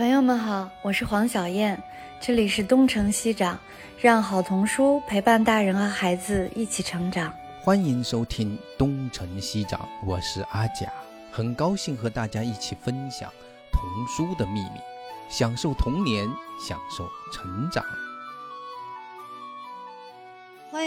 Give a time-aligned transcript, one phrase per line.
[0.00, 1.78] 朋友们好，我是黄小燕，
[2.18, 3.58] 这里是东城西长，
[4.00, 7.30] 让好童书陪伴大人和孩子一起成长。
[7.60, 10.90] 欢迎收听东城西长，我是阿甲，
[11.30, 13.30] 很高兴和大家一起分享
[13.70, 14.80] 童书的秘密，
[15.28, 16.26] 享受童年，
[16.66, 17.84] 享受成长。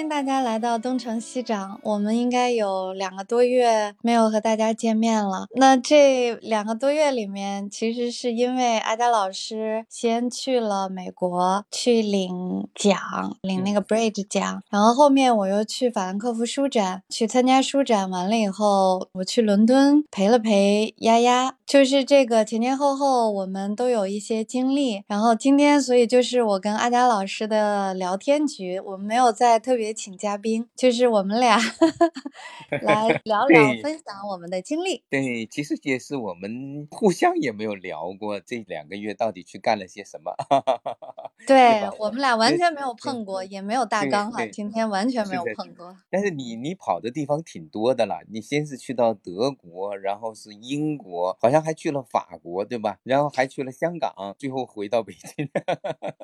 [0.04, 1.80] 欢迎大家来到东城西长。
[1.82, 5.48] 我们应该有两个多月没有和大家见面了。
[5.56, 13.00] 那这两个多月里面，其实是因为阿佳老师先去了美国去领奖，
[13.44, 25.02] 领那个 Bridge 奖，然后后面我又去法兰克福书展去参加书展，完了以后我去伦敦陪了陪丫丫，就是这个前前后后我们都有一些经历。
[25.08, 29.93] 然后今天，所以就是我跟阿佳老师的聊天局，我们没有在特别。
[29.94, 31.56] 别请嘉宾，就是我们俩
[32.82, 35.04] 来聊聊，分享我们的经历。
[35.08, 40.34] 对，其实也是我们互相也没有聊过这两个月到底去干了些什么。
[41.46, 44.44] 对我们俩完全没有碰过，也没有大纲哈。
[44.48, 45.96] 今天完全没有碰过。
[46.10, 52.98] 但是你你跑的地方挺多的了，你先是去到德国，然后是英国，好像还去了法国，对吧？
[53.04, 55.48] 然后还去了香港，最后回到北京。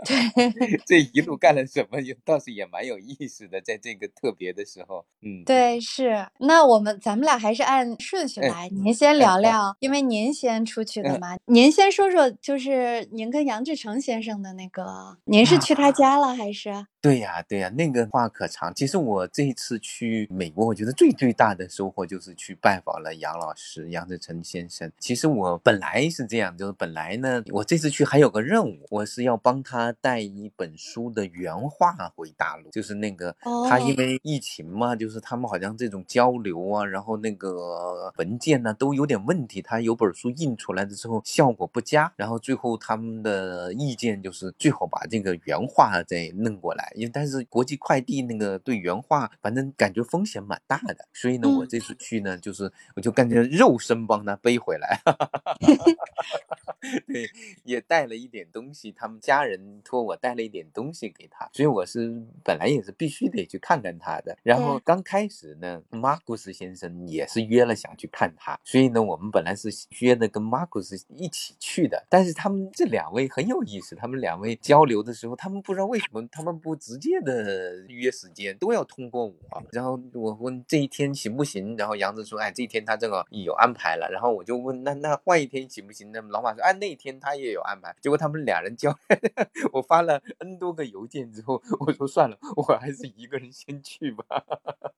[0.03, 1.99] 对， 这一路干了什么？
[2.25, 3.47] 倒是也蛮有意思。
[3.48, 6.27] 的，在这个特别的时候，嗯，对，是。
[6.39, 11.37] 那我们咱们俩还是按顺序来，您先聊聊，因为您先出去的嘛。
[11.45, 16.85] 您先说说，就是您跟杨志成先生的那个，您是去他家了还是？
[17.01, 18.73] 对呀，对呀，那个话可长。
[18.75, 24.91] 其实我这一次去美国，我觉得最最大的收获就是去拜访了杨老师杨志成先生。
[24.99, 33.33] 其实我本来是这样，就是本来呢，我这次去还有个任务，我是要帮他带一本书的原话回大陆，就是那个。
[33.69, 39.61] 他因为疫情嘛，就是他们好像这种交流啊，然后那个文件呢都有点问题。
[39.61, 46.88] 他有本书印出来的之后效果不佳，然后最后他们的意见就是最好把这个原话再弄过来。
[46.95, 54.99] 因为但是国际快递那个对原画反正感觉风险蛮大的，所以呢我这次去呢就是我就感觉肉身帮他背回来，
[57.07, 57.29] 对，
[57.63, 63.29] 也带了一点东西，他们家人托我带了一点东西给他，所以我是本来也是必须。
[63.29, 69.69] 得去看看他的，然后刚开始呢，马库斯先生也是约了想去看他，所以呢，我们本来是
[69.99, 79.35] 约的跟马库斯一起去的，但是他们这两位很有意思，他们两位交流的时候，他们不知道为什么他们不直接的约时间，都要通过我，
[79.71, 86.11] 然后我问这一天行不行，然后杨子说，哎，这一天他正好有安排了，然后我就问，那那换一天行不行？
[86.11, 88.97] 那老马说，哎，那一天他也有安排，结果他们俩人交，
[89.73, 93.09] 我发了 N 多个邮件之后，我说算了，我还是。
[93.19, 94.23] 一个人先去吧，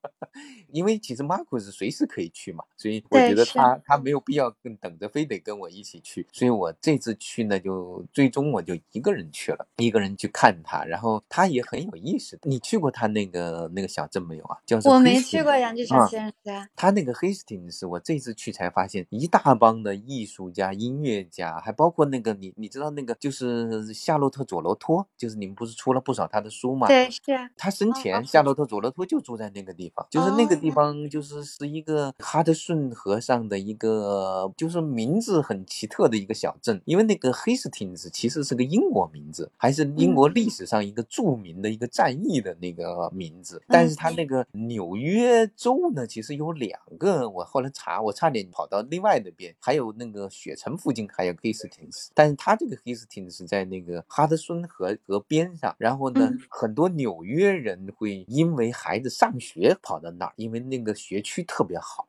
[0.72, 12.50] 因为其实马库是随时可以去嘛，所以我觉得他他没有必要跟等着非得跟我一起去，所以我这次去呢，就最终我就一个人去了，一个人去看他，然后他也很有意思的。
[12.50, 14.58] 你去过他那个那个小镇没有啊？
[14.66, 16.70] 叫我没去过杨志成先生家。
[16.76, 26.88] 他那个 Hastings，我这次去才发现一大帮的艺术家、音乐家，还包括那个你你知道那个就是夏洛特佐罗托，就是你们不是出了不少他的书吗？
[26.88, 27.22] 对，是
[27.56, 28.22] 他生前。
[28.26, 36.82] 夏洛特佐罗托就住在那个地方，就是那个地方，就是是一个哈德逊河上的一个，就是名字很奇特的一个小镇。
[36.86, 43.62] 因为那个 Hastings 其实是个英国名字，还是英国历史上一个著名的一个战役的那个名字。
[43.68, 47.30] 但是它那个纽约州呢，其实有两个。
[47.30, 55.76] 我后来查，我差点跑到另外那边，还有那个雪城附近还有 Hastings，但是它这个 Hastings 在那个哈德逊河河边上。
[55.78, 57.88] 然后呢，很多纽约人。
[57.98, 62.08] 会因为孩子上学跑到那儿，因为那个学区特别好，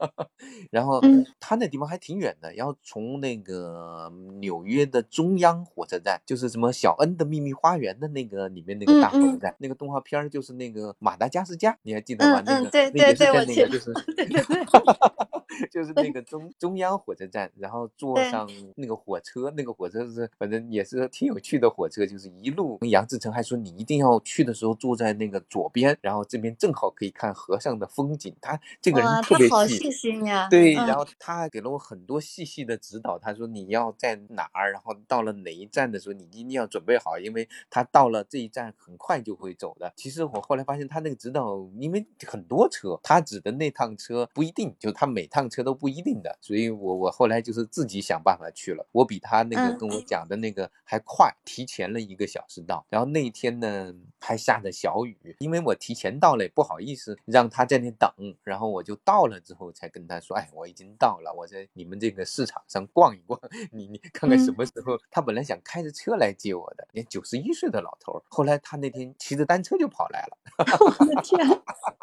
[0.70, 1.00] 然后
[1.40, 12.42] 他那地方还挺远的，要从那个纽约的中央火车站，就是什么小恩的秘密花园的那个里面那个大火车站，那个动画片就是那个马达加斯加，你还记得吗？
[12.46, 13.92] 那个对对对，我记得，就是
[15.70, 25.08] 就是那个 中中央火车站，然后坐 上那个火车，那个火车是反正也是挺有趣的火车，就是一路杨志成还说你一定要去的时候坐在。
[25.18, 28.36] 那个左边，然后这边正好可以看河上的风景。
[28.40, 33.18] 他这个人特别细心呀，对，然后他还给了我很多细细的指导。
[33.18, 39.92] 他说你要在哪儿，然后到了哪一站的时候，你一定要准备好，因为他到了这一站很快就会走的。
[39.96, 45.37] 其实我后来发现他那个指导，因为很多车，他指的那趟车不一定，就他每趟。
[45.38, 48.86] 趟车都不一定的，所以我我后来就是自己想办法去了。
[48.92, 52.84] 我比他那个嗯跟我讲的那个还快，提前了一个小时到。
[52.88, 58.10] 然后那一天呢还下着小雨，因为我提前到了，也不好意思让他在那等。
[58.42, 63.40] 然后我就到了之后才跟他说，哎，我已经到了，我在你们这个市场上逛一逛，
[63.70, 64.98] 你你看看什嗯么时候。
[65.10, 70.38] 他本来想开着车来接我的，连九十一岁的老头儿，后来他那天骑着单车就跑来了。
[70.80, 71.38] 我的天，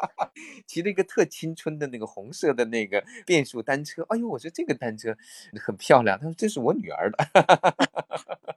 [0.66, 5.14] 骑了一个特青春的那个红色的那个变速单车，哎呦，我说这个单车
[5.60, 7.18] 很漂亮，他说这是我女儿的。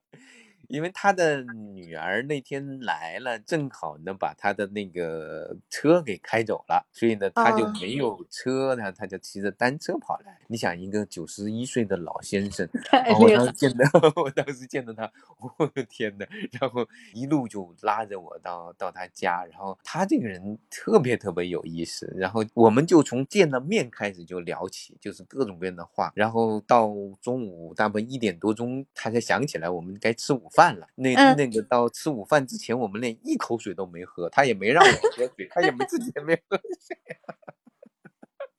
[0.70, 1.44] 因为他的
[1.74, 10.40] 女儿那天来了，正好呢把他的那个车给开走了，所以呢他就哦没有车呢，他就骑着单车跑来。
[10.48, 15.12] 你想，一个九十一岁的老先生， 然后 我当时见到，我当时见到他，
[15.58, 16.26] 我的天呐，
[16.60, 26.92] 然后一路就拉着我到到他家，然后他这个人特别特别有意思，然后我们就从见了面开始就聊起，就是各种各样的话，然后到
[27.22, 30.88] 中午大概一点多钟，他才想起来我们该吃午饭了。
[30.96, 36.98] 那嗯那个到吃午饭之前，我们连一口水都没喝，他也没让我喝水，他也没自己也没喝水。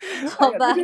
[0.31, 0.75] 好吧，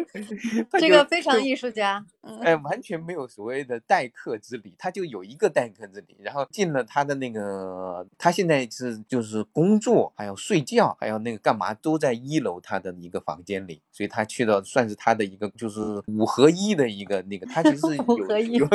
[0.78, 6.16] 这个非常艺术家， 嗯哎，完全没有所谓的待客之礼，他就有一个待客之礼。
[6.20, 18.66] 然后进了他的那个，他现在是就是工作，还有睡觉，还有那个干嘛，都在一楼他的一个房间里，所以他去到算是他的一个就是五合一的一个那个，他其实是 有五合一有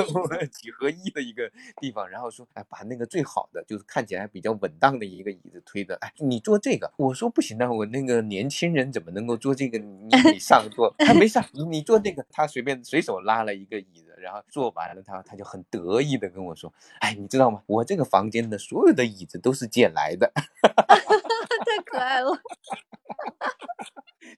[0.51, 2.09] 几合一的一个地方。
[2.09, 9.77] 然后说，哎，把那个最好的，就是看起来比较稳当的一个椅子推的，哎，你坐这个，我说不行啊，我那个年轻人怎么能够坐这个？
[9.77, 17.61] 你你上坐，他没上，你坐那个，他随便随手拉了一个椅子，然后坐完了他，他就很得意的跟我说，哎，你知道吗？
[17.65, 20.31] 我这个房间的所有的椅子都是借来的，
[21.65, 22.31] 太可爱了。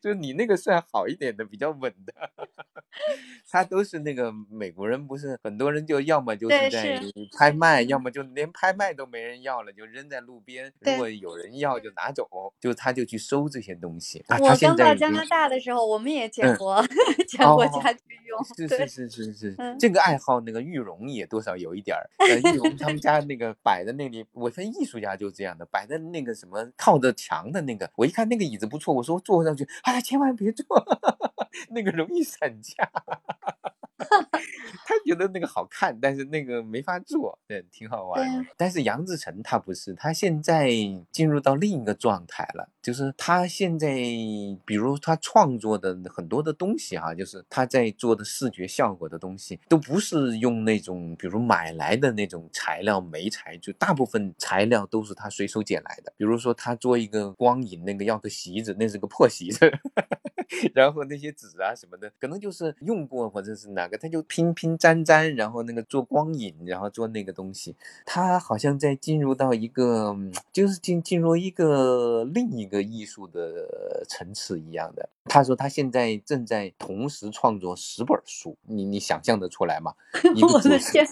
[0.02, 2.14] 就是你那个算好一点的，比较稳的。
[3.50, 7.00] 他都是那个美国人，不是很多人就要么就是在
[7.38, 10.72] 拍卖，要么就连拍卖都没人要了，就扔在路边。
[10.80, 12.28] 如果有人要就拿走，
[12.60, 14.24] 就他就去收这些东西。
[14.40, 16.84] 我刚到加拿大的时候，我们也捡嗯过，
[17.28, 18.44] 捡过哦家具用。
[18.44, 22.10] 是对是是是是，这个爱好那个玉荣也多少有一点儿。
[22.52, 30.66] 玉荣他们家那个摆的那里，我发现艺术家就这样的，摆的那个什么靠着墙的那个，我一看那个椅子不错，我说坐上去，哎呀，千万别坐，
[31.70, 32.90] 那个容易散架。
[34.86, 38.46] 他觉得那个好看，但是那个没法做，对，挺好玩的。
[38.58, 40.70] 但是杨志成他不是，他现在
[41.10, 43.96] 进入到另一个状态了，就是他现在，
[44.66, 56.12] 比如他创作的很多的东西哈、就是他在做的视觉效果的东西，都不是用那种比如买来的那种材料媒材，就大部分材料都是他随手捡来的。
[56.18, 59.72] 比如说他做一个光影，那个要个席子，那是个破席子。
[60.74, 67.76] 然后那些纸啊什么的，可能就是用过或者是哪个，他就拼拼粘粘，然后那个做光影，然后做那个东西，
[68.06, 75.10] 他好像在进入到一个，嗯 就是进进入一个另一个艺术的层次一样的。
[75.26, 79.94] 他说他现在正在同时创作十本书，你你想象得出来吗？
[80.42, 81.08] 我的天，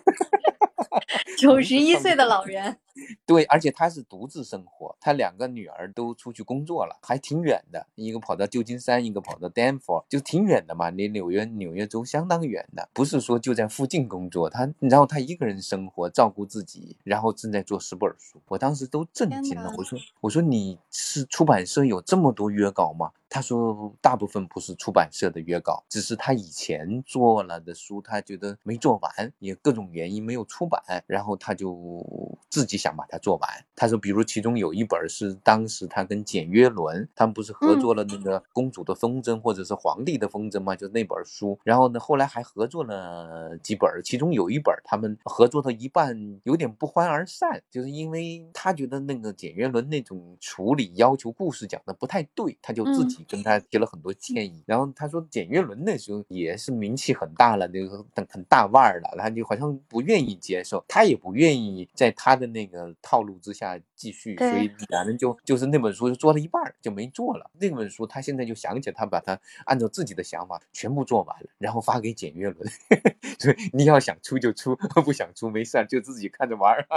[1.37, 2.77] 九十一岁的老人，
[3.25, 14.49] 对，而且他是独自生活，他两个女儿都出去工作了，还挺远的，一个跑到旧金山，一个跑到丹佛，就挺远的嘛，离纽约纽约州相当远的，不是说就在附近工作。
[14.49, 19.73] 他然后他一个人生活，照顾自己，然后正在做十本书，我当时都震惊了。
[19.77, 23.11] 我说我说你是出版社有这么多约稿吗？
[23.33, 33.49] 他说大部分不是出版社的约稿，只是他以前做了的书，他觉得没做完，也各种原因没有出版，然后他就自己想把它做完。
[33.75, 40.75] 他说，比如其中有一本是当时他跟简约伦他们不是合嗯作了那个《公主的风筝》或者是《皇帝的风筝》吗？
[40.75, 41.57] 就那本书。
[41.63, 54.63] 然后呢，后来还合作了几本，其中有一本他们合作到一半有点不欢而散，就是因为他觉得那个简约伦那种处理要求故事讲的不太对，他就自嗯己跟他提了很多建议。
[54.65, 62.70] 然后他说简约伦那时候也是名气很大了，那个很很大腕儿了，他就好像不愿意接受，他也不愿意在他的那个
[63.01, 67.49] 套路之下继续，所对以两人就就是那本书就做了一半儿就没做了。
[67.53, 72.69] 那本书他现在就想起来，他把它按照自己的想法全部做完了，然后发给简约伦。
[73.39, 76.85] 所以你要想出就出，不想出没事儿，就自己看着玩儿。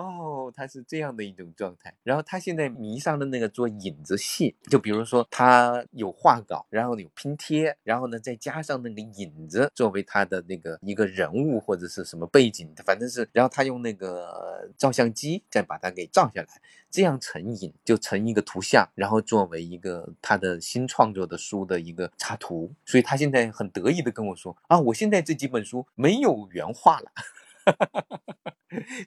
[0.00, 1.94] 哦，他是这样的一种状态。
[2.02, 16.48] 然后他现在迷上了那个做影子戏，就比如说他有画稿，然后有拼贴，然后呢再加上那个影子作为他的那个一个人物或者是什么背景，反正是，然后他用那个照相机再把它给照下来，
[16.90, 22.72] 这样成影就成一个图像，然后作为一个他的新创作的书的一个插图。
[22.84, 27.10] 所以他现在很得意的跟我说啊，我现在这几本书没有原画了。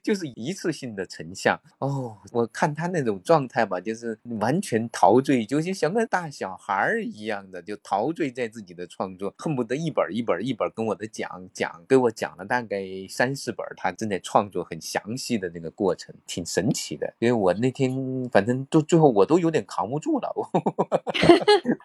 [0.02, 17.14] 就是一次性的成像哦，我看他那种状态吧，就是完全陶醉，就像个大小孩儿一样的，就陶醉在自己的创作，恨不得一本一本一本跟我的讲讲，给我讲了大概三四本，他正在创作很详细的那个过程，挺神奇的。
[17.18, 20.30] 因为我那天反正都最后我都有点扛不住了，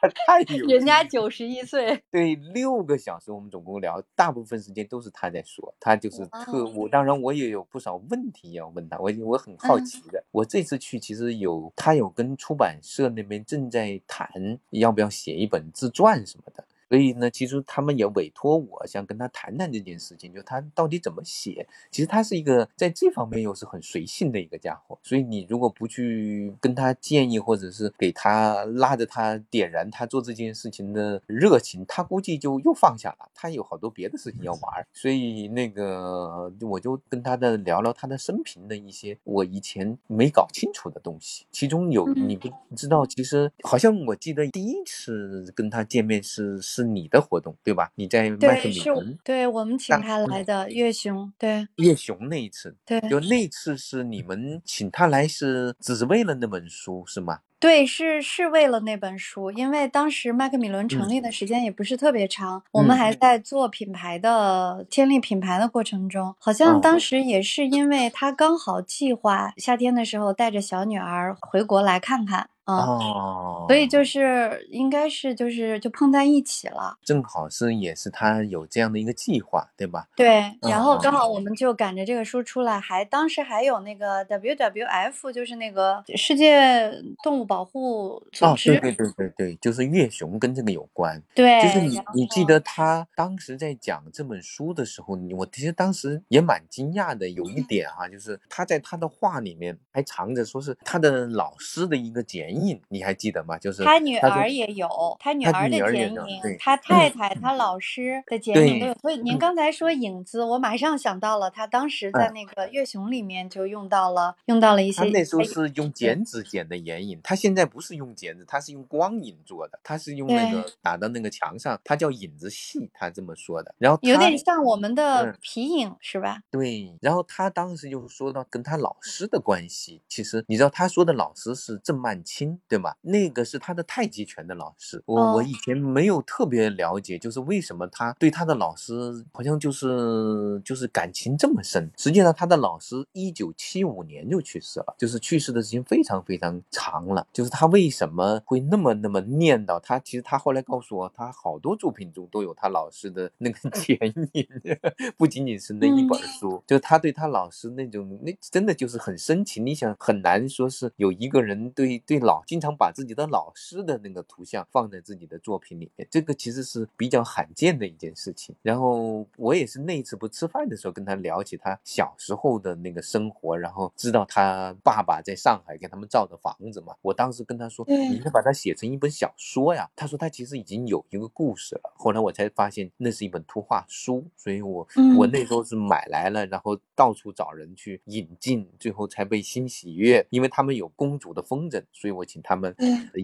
[0.02, 7.66] 他 太有 人家九十一岁，对，六个小时我们总共聊，大部分时间都是他在说，他就是特我，当然我也有。
[7.70, 10.24] 不少问题要问他，我我很好奇的。
[10.32, 14.28] 我这次去其实有他有跟出版社那边正在谈，
[14.72, 16.64] 要不要写一本自传什么的。
[16.89, 21.67] 所以呢，其实他们也委托我，想跟他谈谈这件事情，就他到底怎么写。
[21.91, 24.98] 其实他是一个在这方面又是很随性的一个家伙。
[25.03, 33.29] 所以你如果不去跟他建议，或者是给他拉着他点燃他做这件事情的热情，他估计就又放下了。
[33.36, 34.88] 他有好多别的事情要玩。
[34.91, 41.46] 所以那个我就跟他的聊聊他的生平的一些我以前没搞清楚的东西。
[41.51, 46.79] 其中有你不知道，其实好像我记得第一次跟他见面是是。
[46.80, 47.92] 是你的活动对吧？
[47.96, 57.40] 你在麦克米伦，对我们请他来的月熊，对月熊那一次，对，就那次是你们请他来是只是为了那本书是吗？
[57.60, 72.50] 对，是是为了那本书，因为当时麦克米伦成立的时间也不是特别长，我们还在做品牌的建立品牌的过程中，好像当时也是因为他刚好计划夏天的时候带着小女儿回国来看看。
[72.70, 80.08] 哦，所以就是应该是就是就碰在一起了，正好是也是他有这样的一个计划，对吧？
[80.16, 86.92] 对，然后刚好我们就赶着这个书出来，还当时还有那个 WWF，就是那个世界
[87.24, 91.22] 动物保护组织，对对对对对，就是月熊跟这个有关。
[91.34, 102.22] 对，就是你你记得他当时在讲这本书的时候，我其实当时也蛮惊讶的，有一点哈，就是他在他的话里面还藏着说是他的老师的一个
[102.60, 102.70] 简。
[102.70, 103.58] 印你还记得吗？
[103.58, 104.88] 就是他女儿也有，
[105.20, 108.94] 他女儿的剪影，他太太、他老师的 剪影都有。
[109.01, 115.01] 所以您刚才说影子，我马上想到了，他当时在那个月熊里面就用到了，用到了一些。
[115.01, 123.74] 他那时候是用剪纸剪的眼影，他现在不是用剪纸，他是用光影做的，他是用那个打到那个墙上，他叫影子戏，他这么说的。
[123.78, 126.42] 然后有点像我们的皮影是吧？
[126.51, 126.94] 对。
[127.01, 132.49] 然后他当时就说到跟他老师的关系，其实你知道他说的老师是郑曼青。
[132.68, 132.94] 对吗？
[133.01, 141.89] 那个是他的太极拳的老师，我我以前没有特别了解，就是为什么他对他的老师好像就是就是感情这么深。
[141.98, 147.25] 实际上，他的老师一九七五年就去世了，就是去世的时间非常非常长了。
[147.32, 150.00] 就是他为什么会那么那么念叨他？
[150.00, 153.98] 其实他后来告诉我，他好多作品中都有他老师的那个剪
[154.34, 154.48] 影，
[155.18, 156.63] 不仅仅是那一本书。
[156.65, 159.65] 就是他对他老师那种，那真的就是很深情。
[159.65, 162.38] 你想，很难说是有一个人对对老。
[162.46, 168.55] 经常把自己的老师的那个图像放在自己的作品里面，这个其实是比较罕见的一件事情。
[168.62, 176.96] 然后我也是那一次不吃饭的时候跟他聊起他小时候的那个生活，然后知道他爸爸在上海给他们造的房子嘛。
[177.01, 181.93] 我当时跟他说：“你应该把它写成一本小说呀。”他说他其实已经有一个故事了。
[181.96, 192.30] 后来我才发现那是一本图画书，所以我我那时候是买来了，然后到处找人去引进，最后才被新喜悦，因为他们有公主的风筝，所以我。
[192.30, 192.76] 请他们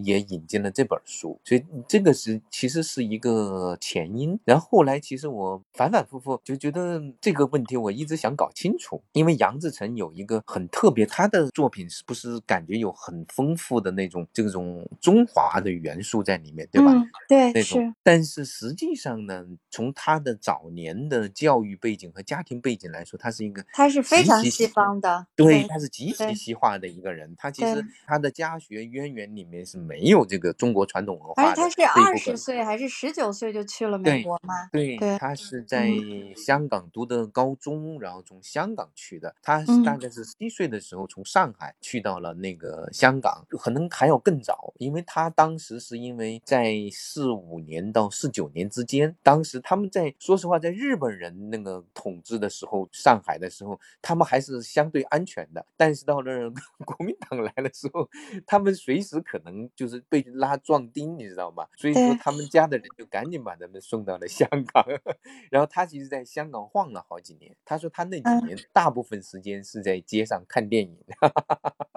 [0.04, 4.36] 也引进了这本书，所以这个是其实是一个前因。
[4.44, 16.92] 然后后来其实我反反复复就觉得这个问题我一直想搞清楚，因为杨志成有一个很特别，他的作品是不是感觉有很丰富的那种这种中华的元素在里面，对吧？
[17.28, 17.94] 对，是。
[18.02, 27.32] 但是实际上呢，从他的早年的教育背景和家庭背景来说，他是一个他是非常西方的，对，他是极其西化的一个人。
[27.38, 28.85] 他其实他的家学。
[28.86, 31.56] 渊源里面是没有这个中国传统文化的。
[31.56, 34.68] 他是二十岁还是十九岁就去了美国吗？
[34.72, 35.90] 对，对他是在
[36.36, 39.34] 香港读的高中，然后从香港去的。
[39.42, 55.64] 他是嗯大概是七岁的时候从上海去到了那个香港，可能还要更早，因为他当时是因为在四五年到四九年之间，当时他们在说实话，在日本人那个统治的时候，上海的时候，他们还是相对安全的。
[55.76, 56.52] 但是到了
[56.84, 58.08] 国民党来的时候，
[58.46, 61.66] 他们随时可能就是被拉壮丁，你知道吗？
[61.76, 64.86] 所以说他们家的人就赶紧把他们送到了香港。
[65.50, 70.96] 然后他其实在香港晃了好几年，他说他那几嗯年大部分时间是在街上看电影。
[71.20, 71.95] 很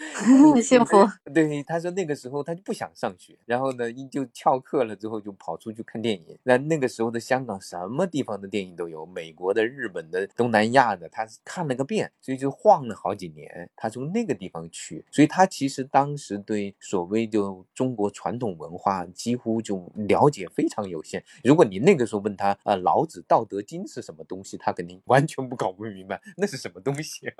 [0.62, 0.96] 幸福。
[1.32, 6.38] 对，他说那个时候他就不想上学，然后呢，一就翘课了之后就跑出去看电影。
[6.42, 13.70] 那那个时候的香港什么地方的电影都有，美国的、日本的、东南亚的，他看了个遍，所以就晃了好几年。
[13.76, 21.22] 他从那个地方去，所以他其实当时对所谓就中国传统文化几乎就了解非常有限。
[21.44, 27.26] 如果你那个时候问他，呃，老子《道德经》是什么东西，他肯定完全不搞不明白那是什么东西。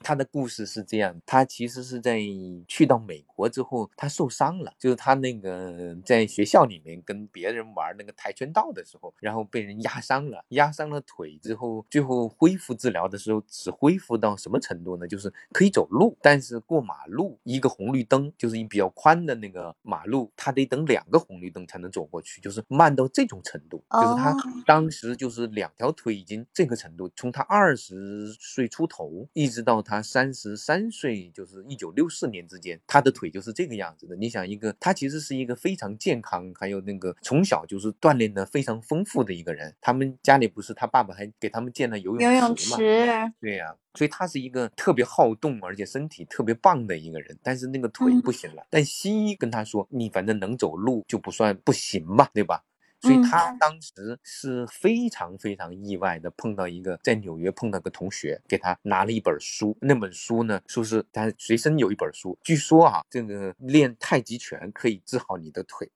[0.00, 2.20] 他的故事是这样，他其实是在
[2.66, 15.06] 去到美国之后，他受伤了，就是他那个在学校里面跟别人玩那个跆拳道的时候，然后被人压伤了，压伤了腿之后，最后恢复治疗的时候，只恢复到什么程度呢？
[15.06, 34.14] 就是可以走路，但是过马路一个红绿灯，就是一比较宽的那个马路，他得等两个红绿灯才能走过去，就是慢到这种程度，就是他哦当时就是两条腿已经这个程度，从他二十岁出头一直到他三十三岁，就是一九六四年之间，他的腿就是这个样子的。
[34.16, 39.74] 你想，一个他其实是一个非常健康，还有那个从小就是锻炼的非常丰富的一个人。
[39.80, 42.76] 他们家里不是他爸爸还给他们建了游游泳泳池嘛？
[42.76, 48.66] 池，对呀、所以他是一个特别好动，而且身体特别棒的一个人，但是那个腿嗯不行了。
[48.68, 52.62] 但西医跟他说，你反正能走路就不算不行嘛，对吧？
[53.00, 65.90] 所以嗯他当时是非常非常意外的碰到一个在纽约碰到个同学，给他拿了一本书，那本书呢说是他随身有一本书，据说啊，这个练太极拳可以治好你的腿。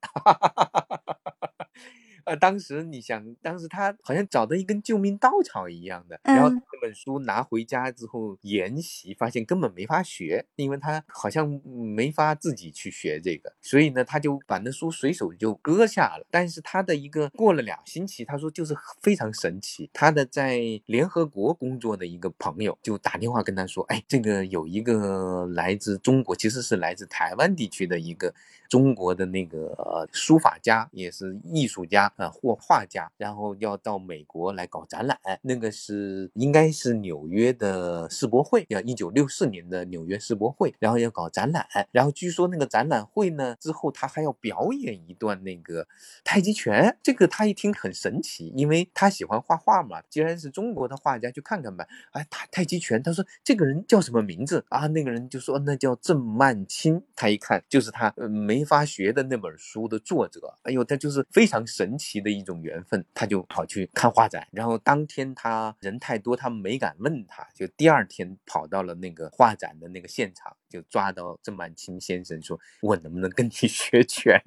[2.24, 16.26] 呃，当时你想，当时他好像找到一根救命稻草一样的，然后嗯这本书拿回家之后研习，发现根本没法学，因为他好像没法自己去学这个，所以呢，他就把那书随手就搁下了。
[16.30, 28.34] 但是他的一个过了两星期，他说就是非常神奇，他的在联合国工作的一个朋友就打电话跟他说，哎，这个有一个来自中国，其实是来自台湾地区的一个
[28.72, 32.10] 中国的那个、书法家，也是艺术家。
[32.16, 45.86] 啊，或画家，然后要到美国来搞展览，那个是应该是纽约的世博会，要一九六四年的纽约世博会，然后要搞展览，然后据说那个展览会呢之后他还要表演一段那个
[46.22, 51.86] 太极拳，这个他一听很神奇，因为他喜欢画画嘛，既然是中国的画家，去看看吧。
[52.12, 54.86] 哎，他太极拳，他说这个人叫什么名字啊？
[54.88, 74.40] 那个人就说那叫郑曼青，他一看就是他、呃、没法学的那本书的作者，哎呦，他就是非常神奇的一种缘分，他就跑去看画展，然后当天他人太多，他没敢问他，就第二天跑到了那个画展的那个现场，就抓到郑曼青先生说：“我能不能跟你 学拳？”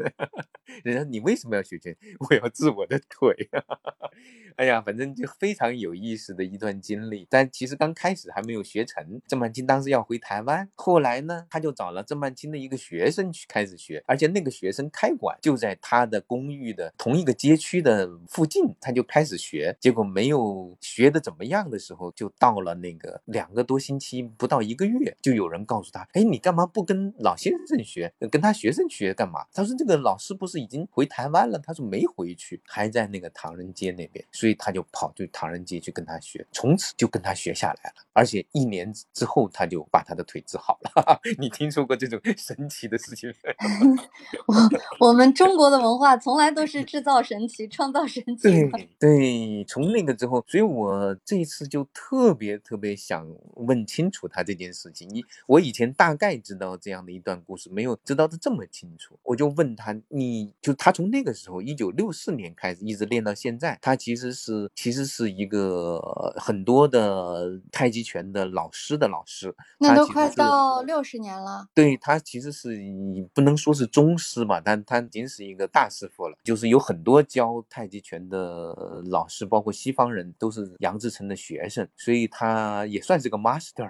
[0.83, 1.95] 人家你为什么要学拳？
[2.27, 3.47] 我要治我的腿。
[4.55, 7.27] 哎呀，反正就非常有意思的一段经历。
[7.29, 19.75] 但其实刚开始还没有学成，郑曼青当时要回台湾，后来呢，他就找了郑曼青的一个学生去开始学，而且那个学生开馆就在他的公寓的同一个街区的附近，他就开始学。
[19.79, 38.05] 结果没有学的怎么样的时候，就到了那个两个多星期，不到一个月，就有人告诉他：“哎，你干嘛不跟老先生学，跟他学生学干嘛？”他说：“这个老师不是已经回台湾了？”他说：“没回去，还在那个唐人街那边。”所以他就跑去唐人街去跟他学，从此就跟他学下来了。
[38.13, 41.19] 而且一年之后，他就把他的腿治好了。
[41.37, 44.01] 你听说过这种神奇的事情没？
[44.47, 48.71] 我我们中国的文化从来都是制造神奇、创造神奇对。
[48.97, 55.09] 对，从那个之后，所以我这一次就特别特别想问清楚他这件事情。
[55.09, 59.17] 你我以前大概知道这样的一段故事，没有知道的这么清楚。
[59.23, 71.67] 我就问他，你就他从那个时候，一九六四年开始，一直练到现在，他其实是其实是一个呃很多的太极拳的老师的老师，那都快到六十年了。
[71.73, 76.37] 对他其实是你不能说是宗师吧，但他已经是一个大师傅了。
[76.43, 78.75] 就是有很多教太极拳的
[79.09, 83.89] 老师，包括西方人，都是杨志成的学生，所以他也算是个 master。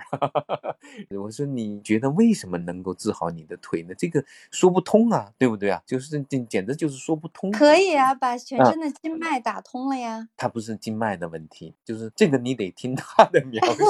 [1.19, 3.95] 我说你觉得的为什么能够治好你的腿呢？
[3.97, 5.81] 这个说不通啊，对不对啊？
[5.85, 7.51] 就是这简直就是说不通。
[7.51, 10.27] 可以啊，把全身的经脉打通了呀。
[10.37, 13.83] 它不是经脉的问题，就是这个你得听他的描述，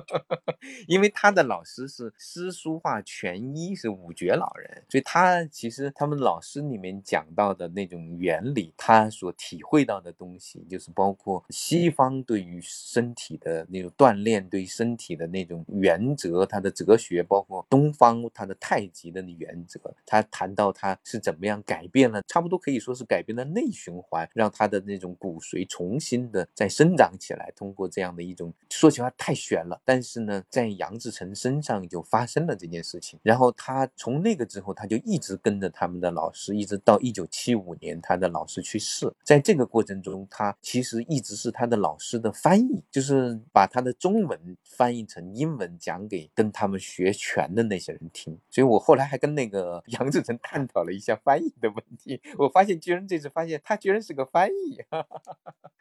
[0.88, 27.52] 因为他的老师是诗书画全一，是五绝老人，所以他其实他们老师里面讲到的那种原理，他所体会到的东西，就是包括西方对于身体的那种锻炼，对身体的那种原则，他的哲学，包括东方他的太极的原则，他谈到他是怎么样改变了，差不多可以说是改变了内循环，让他的那种骨髓重新的再生长起来。
[27.56, 33.18] 通过这样的一种，说起来太玄了，但是呢，在杨志成身上就发生了这件事情。
[33.22, 39.12] 然后他从那个之后，他就一直跟着他们的老师，一直到一九七五年他的老师去世。
[39.24, 48.38] 在这个过程中，他其实一直是他的老师的翻译，就是把他的中文翻译成英文讲给跟他们学拳的那些人听。
[48.50, 54.78] 所以我后来还跟那个杨志成探讨了一下翻译的问题，我发现居然这次发现他居然是个翻译。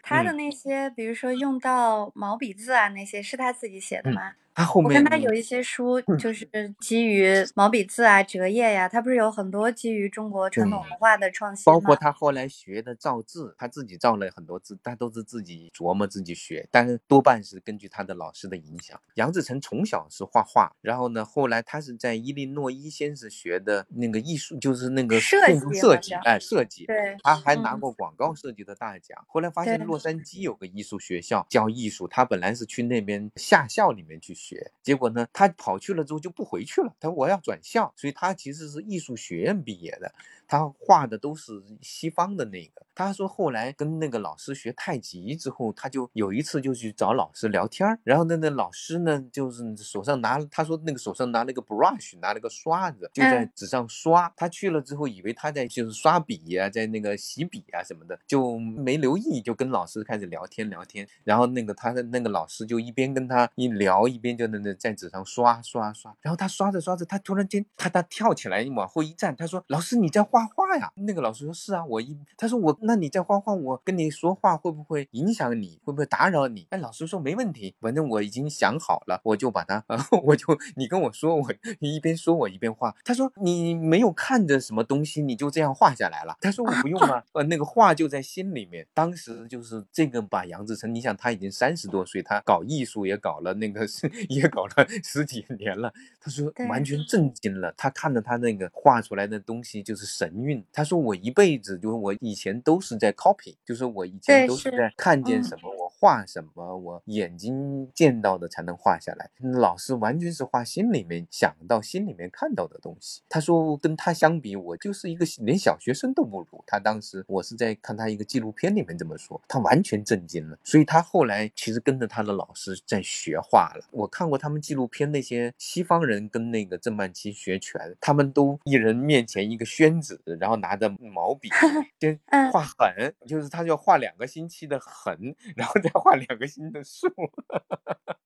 [0.02, 4.34] 他的 那些，比如说用到毛笔字啊，那些是他自己写的吗？
[4.56, 6.48] 他后面我看他有一些书，就是
[6.80, 18.98] 基于毛笔字啊、折页呀，他不是有很多基于中国传统文化的创新包括他后来学的造字，他自己造了很多字，他都是自己琢磨、自己学，但是多半是根据他的老师的影响。
[19.16, 26.86] 杨志成从小是画画，然后呢，后来他是在伊利诺伊先生学的那个艺术，就是那个设计设计，哎，设计。
[26.86, 29.22] 对，他还拿过广告设计的大奖。
[29.28, 34.45] 后来发现洛杉矶有个艺术学校教艺术，他本来是去那边下校里面去学，
[34.84, 35.28] 结果呢？
[35.32, 40.12] 他跑去了之后就不回去了，他说我要转校，所以他其实是艺术学院毕业的。
[40.48, 42.86] 他画的都是西方的那个。
[42.94, 54.32] 他说后来跟那个老师学太极之后，他就有一次就去找老师聊天然后那那老师呢，就是手上拿，他说那个手上拿了个 brush，拿了个刷子，就在纸上刷。
[54.38, 61.08] 他去了之后，以为他在就是刷笔呀，在那个洗笔啊什么的，就没留意，就跟老师开始聊天聊天。
[61.24, 66.16] 然后那个他的那个老师就一边跟他一聊，一边就那那在纸上刷刷刷。
[66.22, 76.68] 然后他刷着刷着，他突然间他他跳起来往后一站，他说：“老师你在画？”画呀，那个老师说是啊，我一他说我那你在画画，我跟你说话会不会影响你，会不会打扰你？
[76.70, 79.84] 哎，老师说没问题，反正我已经想好了，我就把它，
[80.24, 82.96] 我就你跟我说，我你一边说我一边画。
[83.04, 86.38] 他说你没有看着什么东西，你就这样画下来了。
[86.40, 88.86] 他说我不用啊，呃，那个画就在心里面。
[88.94, 95.94] 当时就是这个把杨志成，你想他已经三十多岁，他搞艺术也搞了那个是也搞了 十几年了。
[96.20, 100.26] 他说完全震惊了，他看着他那个画出来的东西就是神。
[100.26, 109.30] 神韵，他说我一辈子就是我以前都是在 copy，就是我以前都是在看见什么我画什么，我眼睛见到的才能画下来。
[109.40, 113.22] 老师完全是画心里面想到、心里面看到的东西。
[113.30, 116.64] 他说跟他相比，我就是一个连小学生都不如。
[116.68, 120.58] 他当时我是在看他一个纪录片里面这么说，他完全震惊了。
[120.64, 123.86] 所以他后来其实跟着他的老师在学画了。
[123.92, 130.20] 我看过他们纪录片，那些西方人跟那个郑曼琪学拳，他们都一人面前一个宣纸。
[130.40, 131.50] 然后拿着毛笔
[132.02, 132.20] 先
[132.52, 137.08] 画痕，就是他要画两个星期的痕，然后要换两个新的树，
[137.48, 138.18] 哈哈哈。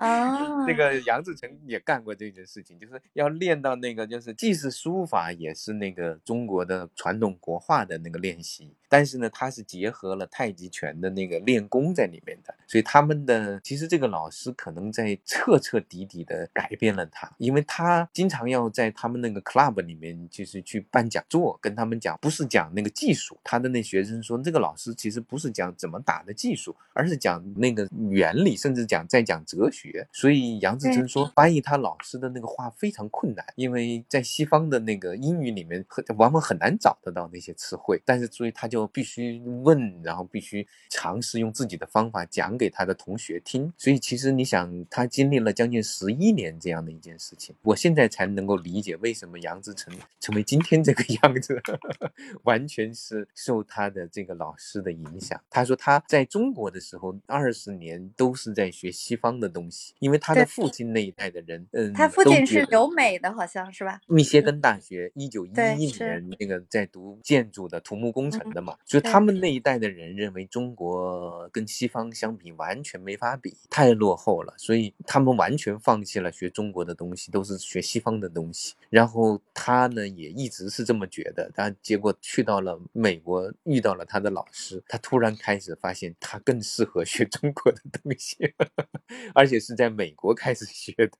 [0.00, 8.74] 啊，这个杨志成也干过这件事情，就是要练到那个，就是既是书法，也是那个中国的传统国画的那个练习。
[8.88, 29.89] 但是呢，他是结合了太极拳的那个练功在里面的，所以他们的其实这个老师可能在彻彻底底的改变了他，因为他经常要在他们那个 club 里面就是去办讲座，跟他们讲，不是讲那个技术，他的那学生说，这个老师其实不是讲怎么打的技术，而是讲那个原理，甚至讲在讲哲学。
[30.12, 38.90] 所以杨志成说，翻译他老师的那个话非常困难，因为在西方的那个英语里面，很往往很难找得到那些词汇，但是所以他就。
[38.92, 43.72] 必须问，然后必须尝试用自己的方法讲给他的同学听。
[43.78, 51.62] 所以其实你想，他经历了将近十一年这样的一件事情，我现在才能够理解为什么杨志成成为今天这个 样子，
[52.42, 55.40] 完全是受他的这个老师的影响。
[55.48, 64.00] 他说他在中国的时候，二十年都是在学西方的东西，因为他的父亲那一代的人，嗯，他父亲是留美的，好像是吧？
[64.06, 68.76] 密歇根大学一九一一年那个在读建筑的土木工程的嘛。
[68.84, 74.54] 所以他们那一代的人认为中国跟西方相比完全没法比，太落后了。
[74.56, 78.74] 所以他们完全放弃了学中国的东西，都是学西方的东西。
[78.88, 88.36] 然后他呢也一直是这么觉得，但结果去到了美国，遇到了他的老师，他突然开始发现他更适合学中国的东西，
[89.34, 91.10] 而且是是在美国开始学的。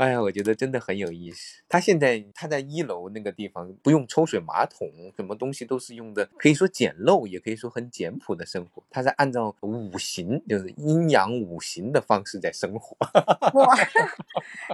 [0.00, 1.60] 哎呀，我觉得真的很有意思。
[1.68, 8.82] 他现在他在一楼那个地方不用抽水马桶，什么东西都是用的，可以说简陋，也可以说很简朴的生活。
[8.88, 12.96] 他是按照五行，就是阴阳五行的方式在生活。
[13.60, 13.76] 哇，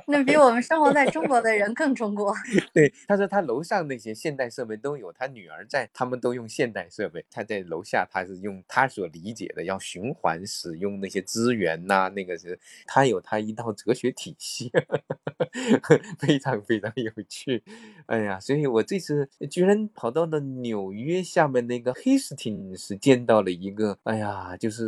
[0.07, 2.33] 那比我们生活在中国的人更中国。
[2.73, 7.25] 对，他说他楼上那些现代设备都有，他女儿在，他们都用现代设备。
[7.33, 14.71] 他在楼下，他是用他所理解的要循环使用那些资源呐，那个是他有他一套哲学体系。
[16.19, 17.63] 非常非常有趣，
[18.07, 24.85] 哎呀，所以我这次居然跑到了纽约下面那个 Hastings，见到了一个，哎呀，就是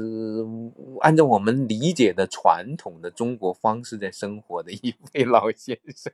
[1.01, 6.13] 按照我们理解的传统的中国方式在生活的一位老先生。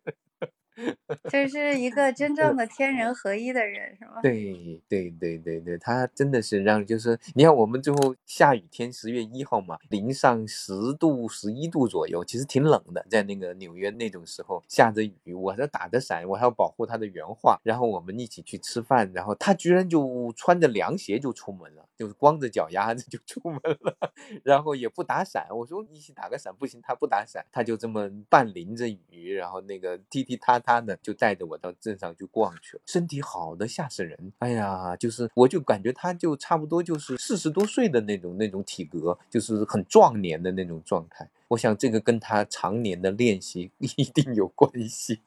[1.31, 4.21] 这是一个真正的天人合一的人，是吗？
[4.23, 23.97] 对对对对对，他真的是让，就是你看我们最后下雨天，十月一号嘛，零上十度、十一度左右，其实挺冷的，在那个纽约那种时候下着雨，我在打着伞，我还要保护他的原话，然后我们一起去吃饭，然后他居然就穿着凉鞋就出门了，就是光着脚丫子就出门了，
[24.43, 25.47] 然后也不打伞。
[25.51, 30.55] 我说一起打个伞不行，他不打伞，他就这么半淋着雨，然后那个踢踢踏。
[30.65, 34.33] 踏的就带着我到镇上去逛去了，身体好的吓死人。
[34.39, 41.29] 哎呀，就是我就感觉他就差不多就是四十多岁的那种那种体格，就是很壮年的那种状态。
[41.49, 45.21] 我想这个跟他常年的练习 一定有关系。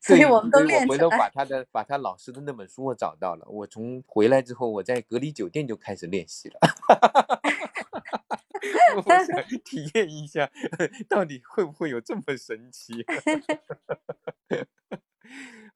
[0.00, 3.46] 所以我们都练回头把他的把他老师的那本书我找到了。
[3.48, 6.58] 我从回来之后，我在隔离酒店就开始练习了。
[8.96, 10.50] 我想 体验一下，
[11.08, 13.04] 到底会不会有这么神奇？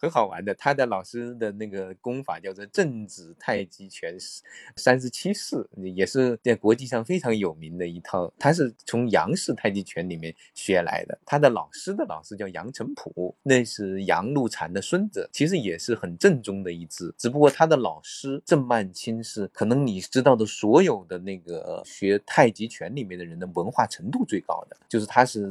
[0.03, 4.17] 很好玩的，他的老师的那个功法叫做正子太极拳
[4.75, 8.29] 三十七式，也是在国际上非常有名的一套。
[8.37, 11.17] 他是从杨氏太极拳里面学来的。
[11.25, 17.15] 他的老师的老师叫杨成普，那是杨露禅的孙子，其实也是很正宗的一支。
[17.17, 25.49] 只不过他的老师郑曼青是可能你知道的所有的那个学太极拳里面的人的文化程度最高的，就是他是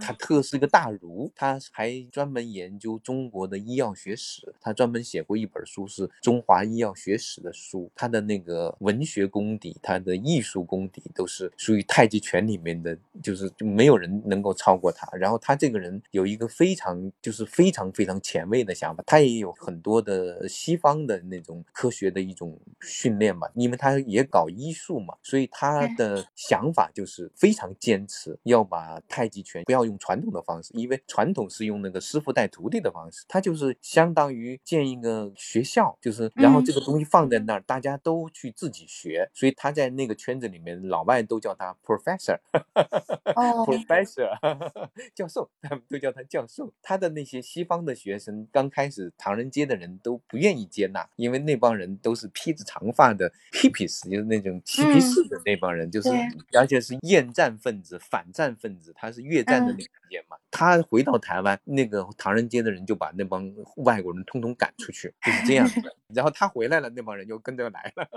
[0.00, 3.87] 他特是一个大儒，他还专门研究中国的医药。
[3.94, 7.90] 学史，他专门写过一本书，是中华医药学史的书。
[7.94, 15.08] 他的那个文学功底，他的艺术功底，都是属于太极拳里面的，就是就没有人能够超过他。
[15.16, 33.77] 然后他这个人有一个非常就是非常非常前卫的想法，他也有很多的西方的那种科学的一种训练嘛，因为他也搞医术嘛，所以他的想法就是非常坚持要把太极拳不要用传统的方式，因为传统是用那个师傅带徒弟的方式，他就是。
[33.80, 44.28] 相当于建一个学校，就是然后这个东西放在那儿，大家都去自己学，所以他在那个圈子里面，老外都叫他 professor，professor
[45.14, 46.72] 教授，他们都叫他教授。
[46.82, 56.08] 他的那些西方的学生，刚开始唐人街的人都不愿意接纳，因为那帮人都是披着长发的 hippies，就是那种嬉皮士的那帮人，就是
[56.58, 60.36] 而且是厌战分子、反战分子，他是越战的那个年嘛。
[60.50, 65.94] 他回到台湾，那个唐人街的人就把那帮外国人通通赶出去， 就是这样的。
[66.14, 68.08] 然后他回来了，那帮人就跟着来了。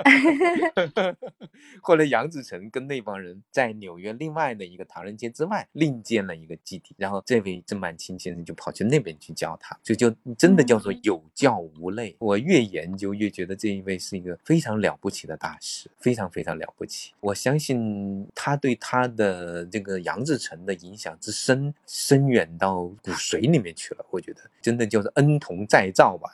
[1.82, 12.16] 后来杨子成跟那帮人在纽约另外的一个唐人街之外另建了一个基地，然后这位郑曼青先生就跑去那边去教他，就就真的叫做有教无类。
[12.20, 17.14] 我越研究越觉得这一位是一个非常了不起的大师，非常非常了不起。
[17.20, 24.06] 我相信他对他的这个杨子成的影响之深深远到骨髓里面去了。
[24.10, 26.30] 我觉得真的就是恩同再造吧，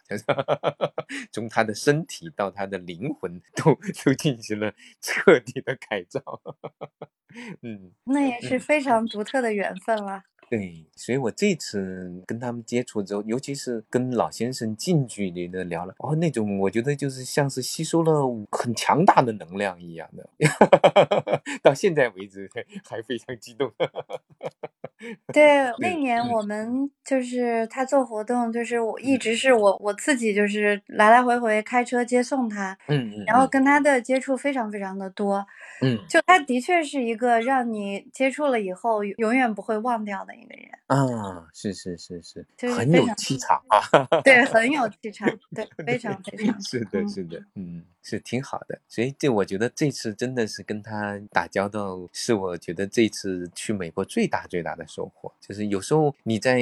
[1.34, 1.48] 从。
[1.50, 6.22] 他的身体到他的灵魂都都进行了彻底的改造，
[7.64, 10.22] 嗯，那也是非常独特的缘分了。
[10.50, 20.30] 对，所以我这次跟他们接触之后，尤其是跟老先生近距离的聊了，哦，那种我觉得就是像是吸收了很强大的能量一样的，
[21.64, 22.50] 到现在为止
[22.88, 23.74] 还非常激动。
[25.32, 26.48] 对，那年我。
[26.48, 35.46] 们就是他做活动，就是我一直是我我自己就是来来回回开车接送他，嗯嗯，然后跟他的接触非常非常的多，
[35.82, 43.80] 嗯，就他的确是一个让你接触了以后永远不会忘掉的一个人啊，是是是是，就是很有气场啊，
[44.24, 47.84] 对， 很有气场，对，非常非常， 是的，是的，嗯。
[48.10, 48.80] 是挺好的。
[48.88, 55.30] 所以这我觉得这次真的是跟他打交道，是我觉得这次去美国最大最大的收获。
[55.42, 56.62] 就是有时候你在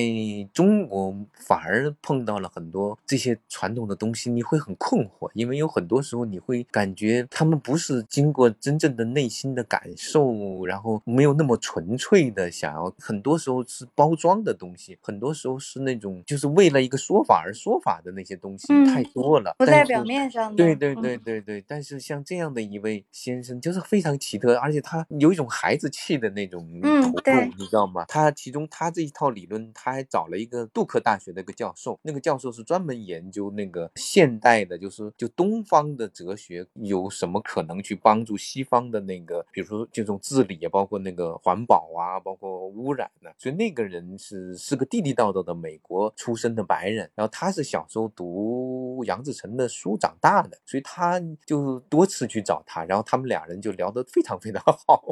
[0.51, 20.57] 中国反而碰到了很多这些传统的东西，你会很困惑，因为有很多时候你会感觉他们不是经过真正的内心的感受，然后没有那么纯粹的想要，很多时候是包装的东西，很多时候是那种就是为了一个说法而说法的那些东西太多了，不在表面上的。
[20.57, 26.87] 对对对对对，但是像这样的一位先生就是非常奇特，而且他有一种孩子气的那种投
[27.31, 28.05] 入，你知道吗？
[28.07, 43.29] 他其中他这一套理论，他还找了一个杜克大学的一个教授，那个教授是专门研究那个现代的，就是就东方的哲学有什么可能去帮助西方的那个，比如说这种治理啊，包括那个环保啊，包括污染呢。
[43.37, 55.03] 所以那个人是是个地地道道的美国出生的白人，然后他是小时候读杨志成的书长大的，所以他就多次去找他，然后他们俩人就聊得非常非常 好。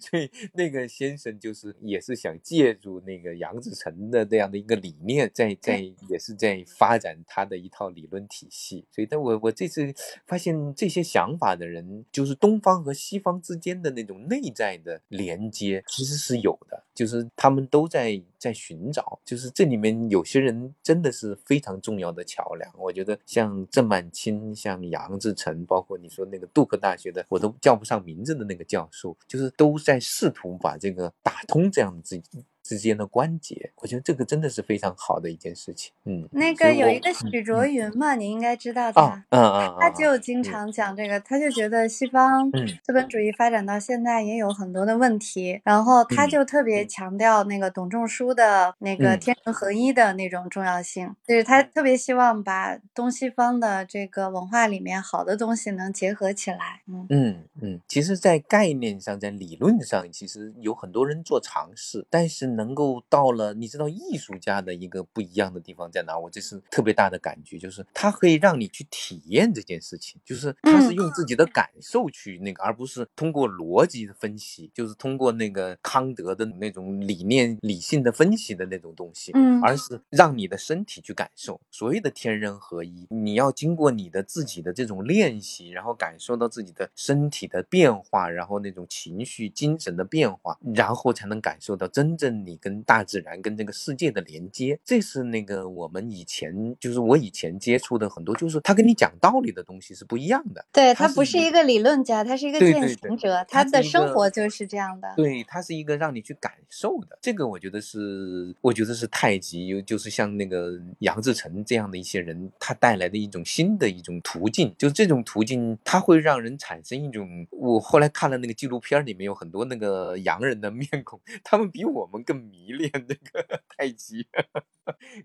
[0.00, 8.86] 所以那个先生就是也是想借助那个杨志成的这样的一个理念，在在也是在发展他的一套理论体系。
[8.90, 9.94] 所以，但我我这次
[10.26, 22.68] 发现这些想法的人，就是东方和西方之间的那种内在的连接，其实是有的，就是他们都在在寻找，就是这里面有些人真的是非常重要的桥梁。
[22.76, 32.44] 我觉得像郑曼青、像杨志成，包括你说那个杜克大学的，我都叫不上名字的那个教授，就是都在试图把这个打通这样自己。
[32.68, 35.90] 之间的关节，我觉得这个真的是非常好的一件事情。
[36.04, 42.52] 嗯，那个有一个许卓云嘛，你应该知道他，嗯嗯，他就经常讲这个，他就觉得西方
[42.82, 56.82] 资本主义发展到现在也有很多的问题，然后他就特别强调那个董仲舒的那个天人合一的那种重要性，就是他特别希望把东西方的这个文化里面好的东西能结合起来。
[56.86, 62.57] 嗯嗯嗯，其实，在概念上，在理论上，其实有很多人做尝试，但是。
[62.58, 66.18] 能够到了，你知道艺术家的一个不一样的地方在哪？
[66.18, 81.60] 我这是特别大的感觉，就是他可以让你去体验这件事情，就是他是用自己的感受去那个，而不是通过逻辑的分析，就是通过那个康德的那种理念理性的分析的那种东西，嗯，而是让你的身体去感受。
[81.70, 92.38] 所谓的天人合一，你要经过你的自己的这种练习，然后感受到自己的身体的变化，然后那种情绪、精神的变化，然后才能感受到真正。
[92.48, 100.64] 你跟大自然、跟这个世界的连接，这是那个我们以前就是我以前接触的很多，就是他跟你讲道理的东西是不一样的。
[100.72, 105.12] 对他不是一个理论家，他是一个践行者，他的生活就是这样的。
[105.16, 117.46] 对他是一个让你去感受的，这个我觉得是，我觉得是太极，就是像那个杨志成这样的一些人，他带来的一种新的一种途径，就这种途径，他会让人产生一种。
[117.50, 122.48] 我后来看了那个纪录片，里面有很多那个洋人的面孔， 他们比我们更。
[122.68, 124.26] 迷恋那个 太极，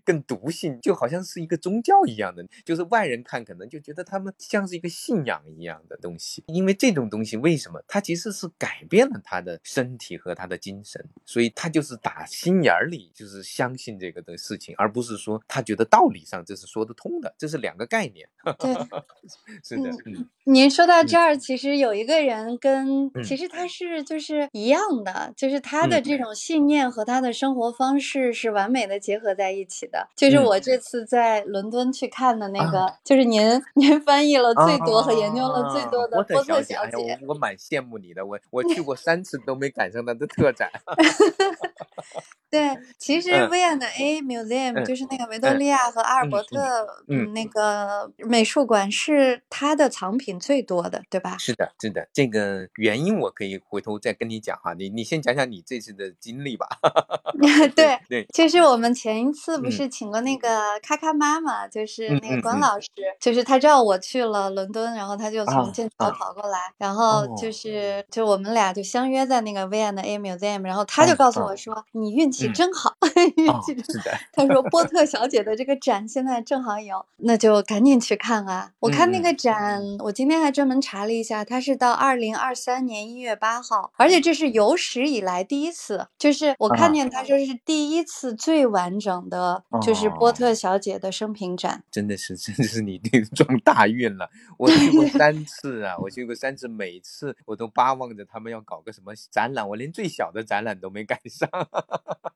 [0.04, 6.42] 更笃信，就好像是一个宗教一样的，就是外人看可能就觉得他们像是一个信仰一样的东西。
[6.46, 18.28] 因为这种东西，为什么它其实是改变了他的身体和他的精神，所以他就是打心眼里就是相信这个的事情，而不是说他觉得道理上这是说得通的，这是两个概念。
[18.58, 18.74] 对，
[19.62, 19.90] 是的。
[20.06, 27.04] 嗯，您说到这儿，其实有一个人跟其实他是就是一样的，就是他的这种信念和。
[27.04, 37.18] 他的生活方式是完美的结合在一起的，就是我这次在伦敦去看的那个，就是您您翻译了最多和研究了最多的波特小姐。
[37.28, 40.70] 我蛮羡慕你的，我我 去过三次都没赶上他的特展。
[42.54, 51.36] 对，其实 V&A Museum 就是那个维多利亚和阿尔伯特嗯那个美术馆是它的藏品最多的，对吧？
[51.36, 54.72] 是的，是的，这个原因我可以回头再跟你讲哈。
[54.74, 56.68] 你你先讲讲你这次的经历吧。
[57.74, 62.88] 对 对，其实我们前一次不是请过那个咔咔妈妈，就是那个关老师，
[63.20, 72.94] 就是他知道我去了伦敦，然后他就从剑桥跑过来，然后就是就我们俩就相约在那个 V&A Museum，然后他就告诉我说：“你运气真好，
[73.36, 86.94] 运气真好。”他说：“波特小姐的这个展现在正好有，那就赶紧去看啊！”我看那个展，我今天还专门查了一下，它是到二零二三年一月八号，而且这是有史以来第一次，就是我看。
[86.94, 93.00] 见他说是第一次最完整的，就是波特小姐的生平展，真的是，真的是你
[93.34, 94.30] 撞大运了。
[94.56, 101.50] 我去过三 次啊，我去过三次，每次我都巴望着他们要搞个什么展览，我连最小的展览都没赶上。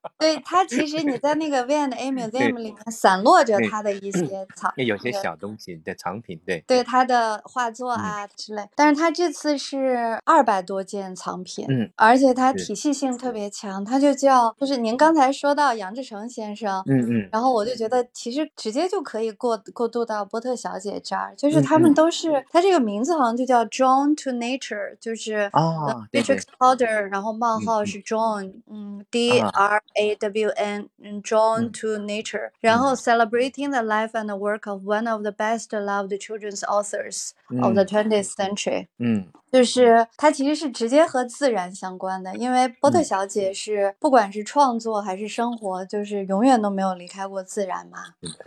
[0.18, 8.68] 对他，其实你在那个 V&A Museum 里面散落着他的一些藏，有些小东西的藏品，对对他的画作啊之类。
[8.76, 13.32] 但是他这次是二百多件藏品，嗯，而且它体系性特。
[13.32, 17.78] 别强，它就叫就是您刚才说到杨志成先生，嗯嗯，然后我就。
[17.78, 34.34] 觉得其实直接就可以过过渡到波特小姐这儿，就是他们都是他这个名字好像就叫 Drawn to Nature，就是啊，Beatrix Potter，然后冒号是 Drawn，嗯，D R A W N，嗯，Drawn to Nature，然后 Celebrating the life and
[34.38, 39.27] work of one of the best loved children's authors of the twentieth century，嗯。
[39.50, 47.98] 就是它其实是直接和自然相关的，因为波特小姐是不管是创作还是生活，就是永远都没有离开过自然嘛。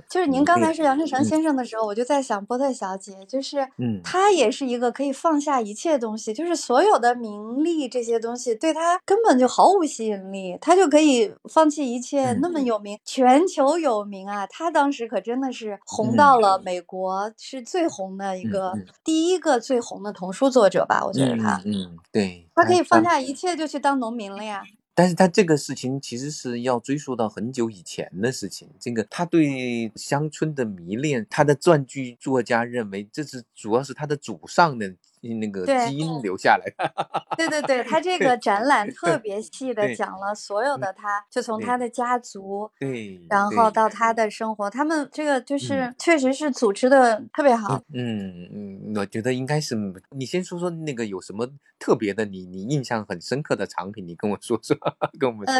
[0.07, 3.67] 就是您刚才说杨志成先生的时候，我就在想波特小姐，就是
[4.03, 14.45] 她也是一个可以放下一切东西，就是所有的名利这些东西对她根本就毫无吸引力，她就可以放弃一切，那么有名，全球有名啊！
[14.47, 18.73] 她当时可真的是红到了美国，是最红的一个，
[19.03, 20.85] 第一个最红的童书作者。
[20.91, 24.61] 吧，我觉得他，嗯，对，他可以放下一切就去当农民了呀。
[24.93, 28.67] 但是他这个事情其实是要追溯到很久以前的事情。
[28.77, 34.93] 这个他对乡村的迷恋，他的传记作家认为这是主要是他的祖上的。
[35.21, 36.93] 那个基因留下来的，
[37.37, 47.79] 对对对，他这个展览特别细的讲了所有的，他就从他的家族，对，然后到他的生活，他们这个就是确实是组织的特别好。
[47.93, 49.75] 嗯嗯，我觉得应该是
[50.09, 51.47] 你先说说那个有什么
[51.77, 54.75] 特别的，你你印象很深刻的藏品，你跟我说说，
[55.19, 55.53] 跟我们说。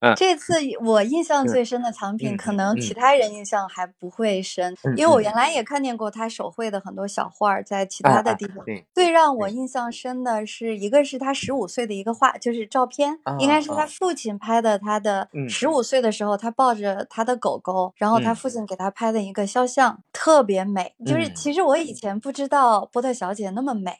[0.00, 8.64] 呃，这次我印象最深的藏品，可能其他人印象还不会深，因为我原来也看见过他手绘的很多小画，在其他的地方。
[8.64, 8.84] 对。
[9.04, 14.78] 最让我印象深的是一个是他十五岁的一个画，就是照片，应该是他父亲拍的。
[14.78, 20.94] 他的十五岁的时候，他抱着他的狗狗，然后他父亲给他拍的一个肖像，特别美。
[21.04, 23.92] 就是其实我以前不知道波特小姐那么美，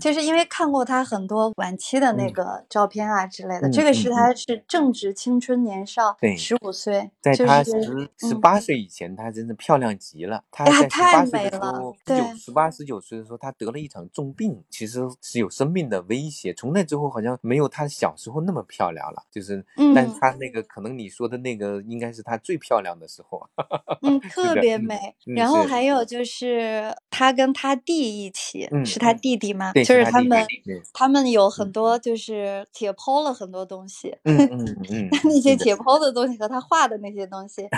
[0.00, 3.68] 就是因为看过她很多晚期的那个照片啊之类的。
[3.68, 10.44] 这个是她是正值青春年少，十五岁，在她十十八岁以前，她真的漂亮极了。
[10.52, 14.51] 她在十八岁的时候，十九十八十九岁的时候，她得了一场重病。
[14.70, 16.52] 其实是有生命的威胁。
[16.54, 19.22] 从那之后，好像没有她小时候那么漂亮了。
[19.30, 23.46] 就是，但她那个可能你说的那个，应该是她最漂亮的时候。
[24.02, 24.98] 嗯，特别美。
[25.24, 29.72] 然后还有就是她跟她弟一起，是她弟弟吗？
[29.74, 30.44] 就是他们，
[30.92, 34.16] 他们有很多就是解剖了很多东西。
[34.24, 35.08] 嗯 嗯嗯。
[35.24, 37.68] 那些解剖的东西和她画的那些东西，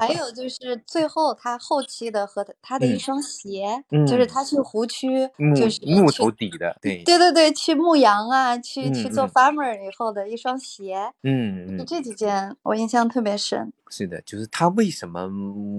[0.00, 13.72] 还有 就是最后她后期的和她的一双鞋，就是她去湖区，就是木头底的，对对对对，去牧羊啊，去去做 farmer 以后的一双鞋，嗯嗯，这几件我印象特别深。
[13.90, 15.26] 是的，就是他为什么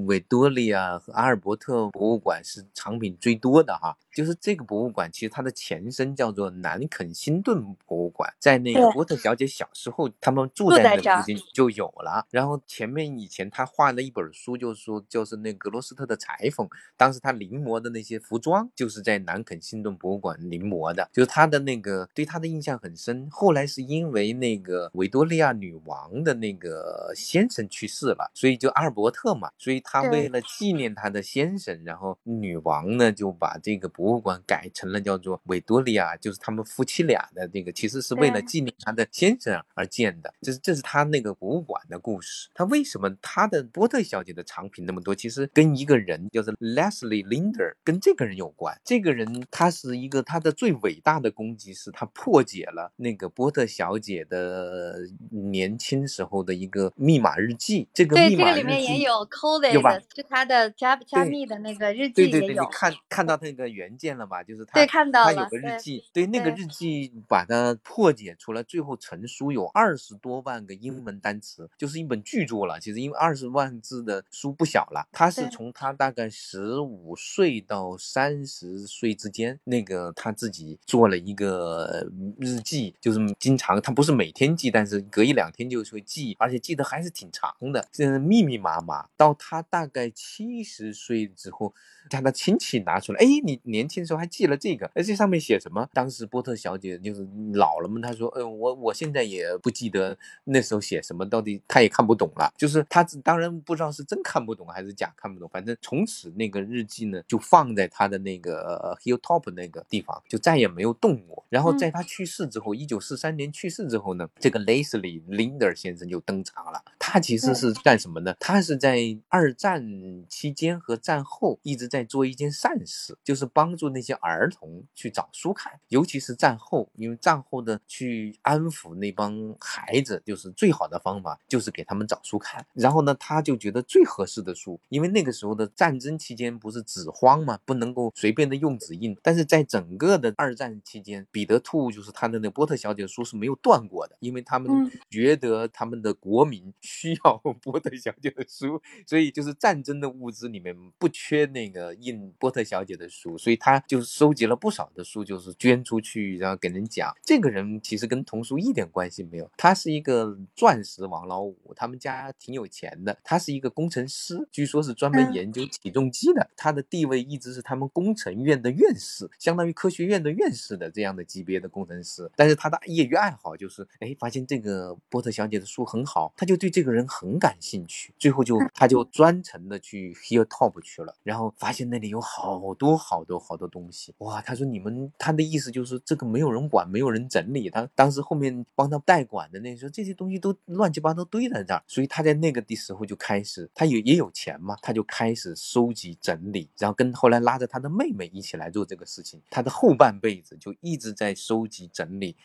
[0.06, 3.96] 维多利亚和阿尔伯特博物馆是藏品最多的哈？
[4.14, 12.26] 就是这个博物馆其实它的前身叫做南肯辛顿博物馆，在那个波特小姐小时候他们住在那附近就有了。
[12.30, 23.30] 然后前面以前他画了一本书，就是说就是那格罗斯特的裁缝，当时他临摹的那些服装就是在南肯辛顿博物馆临摹的，就是他的那个对他的印象很深。
[23.32, 28.10] 后来是因为那个维多利亚女王的那个先生去世。
[28.10, 40.34] 了，所以就阿尔伯特嘛，所以他为了纪念他的先生，然后女王呢就把这个博物馆改成了叫做维多利亚，就是他们夫妻俩的那个，其实是为了纪念他的先生而建的。
[40.42, 42.50] 这是这是他那个博物馆的故事。
[42.54, 45.14] 他为什么他的波特小姐的藏品那么多？
[45.14, 48.80] 其实跟一个人叫做 Leslie Linder，跟这个人有关。
[48.86, 57.90] 这个人他是一个他的最伟大的功绩是他破解了那个波特小姐的年轻时候的一个密码日记。
[57.94, 62.32] 这个对，这个里面也有 coded，是他的加加密的那个日记也有。
[62.32, 64.44] 对对对，你看看到那个原件了吧？
[64.44, 65.34] 就是他，对，看到了。
[65.34, 72.80] 他有个日记，对那个日记把它破解出来，最后成书有二十多万个英文单词，就是一本巨著了。
[72.80, 75.08] 其实因为二十万字的书不小了。
[75.12, 82.08] 他是从他大概十五岁到三十岁之间，那个他自己做了一个
[82.40, 87.88] 日记，就是经常他不是每天记，但是隔一两天就会记，而且记得还是挺长的。
[87.92, 91.74] 现在密密麻麻，到他大概七十岁之后，
[92.10, 94.86] 他的亲戚拿出来，哎，你你年轻时候还记了这个？
[94.94, 95.88] 哎，这上面写什么？
[95.94, 102.52] 当时波特小姐就是老了嘛，她说，嗯，我我现在也不记得那时候写什么，到底她也看不懂了。
[102.58, 111.46] 就是她当然不知道是真看不懂还是假看不懂，反正从此那个日记呢就放在她的那个 hilltop 那个地方，就再也没有动过。
[111.48, 116.84] 然后在她去世之后，一九四三年去世之后呢，这个 Leslie Linder 先生就登场了。
[116.98, 118.36] 他其实是干什么呢？
[118.40, 119.82] 他是在二战
[120.28, 132.66] 期间和战后一直在做一件善事，就是帮助那些儿童去找书看，尤其是战后，因为战后的去安抚那帮孩子，就是最好的方法就是给他们找书看。
[132.74, 157.14] 然后呢，他就觉得最合适的书，因为那个时候的战争期间不是纸荒嘛，不能够随便的用纸印，但是在整个的二战期间，彼得兔就是他的那波特小姐的书是没有断过的，因为他们觉得他们的国民 需要波特小姐的书，所以就是战争的物资里面不缺那个印波特小姐的书，所以他就收集了不少的书，就是捐出去，然后给人讲。
[157.24, 172.30] 这个人其实跟童书一点关系没有，他是一个钻石王老五，他们家挺有钱的，他是一个工程师，据说是专门研究起重机的，他的地位一直是他们工程院的院士，相当于科学院的院士的这样的级别的工程师。
[172.36, 184.40] 但是他的业余爱好就是，哎，发现这个波特小姐的书很好，他就对这个人很感兴趣，最后就他就专程的去 Hilltop 去了，然后发现那里有好多好多好多东西，哇！
[184.44, 187.68] 他说你们他的意思就是这个没有人管，没有人整理。
[187.68, 199.42] 他当时后面帮他代管的那时候，这些东西都乱七八糟堆在这儿，所以他在那个的时候就开始，他也也有钱嘛，他就开始收集整理，然后跟后来拉着他的妹妹一起来做这个事情。
[199.50, 202.36] 他的后半辈子就一直在收集整理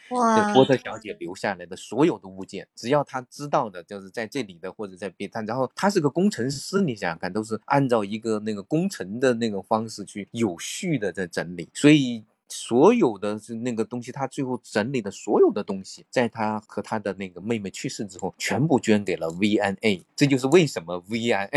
[0.55, 12.25] 波特小姐留下来的所有的物件，只要他知道的，就是在这里的或者在别他，然后他是个工程师，你想想看，都是按照一个那个工程的那个方式去有序的在整理，所以。
[12.57, 20.07] 所有的是那个东西，他最后整理的所有的东西，在他和他的那个妹妹去世之后，全部捐给了 V&A。
[20.15, 21.49] 这就是为什么 V&A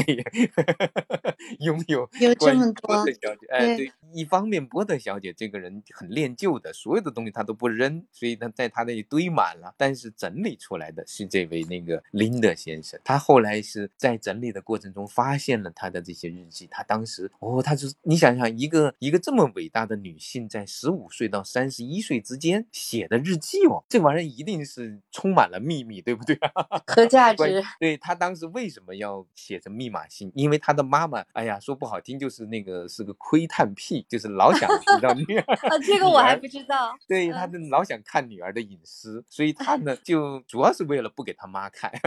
[1.60, 3.48] 拥有有这么多波特小姐。
[3.52, 9.72] 哎，对，一方面波特小姐这个人很恋旧的，所有的东西她都不扔，所以她在她那里堆满了。
[9.78, 16.68] 但是整理出来的是这位那个林德先生，他后来是在整理的过程中发现了他的这些日记。
[16.72, 20.66] 他当时哦，他就你想想，一个一个这么伟大的女性在。
[20.66, 26.38] 十五岁到三十一岁之间写的日记哦，这玩意儿一定是充满了秘密，对不对？
[26.88, 27.64] 和价值。
[27.80, 30.32] 对他当时为什么要写成密码信？
[30.36, 35.44] 因为他的妈妈，哎呀，说不好听就是那个是个窥探癖，就是老想知道女儿。
[35.70, 36.96] 啊，这个我还不知道。
[37.08, 41.92] 对，他的老想看女儿的隐私，所以他呢就主要是为了不给他妈看。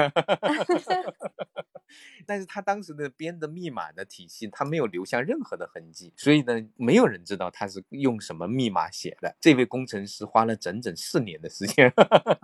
[2.24, 9.34] 但是他当时的编的密码的体系，他没有留下任何的痕迹，所以呢，没有人知道他是用什么密码写的。
[9.40, 11.92] 这位工程师花了整整四年的时间，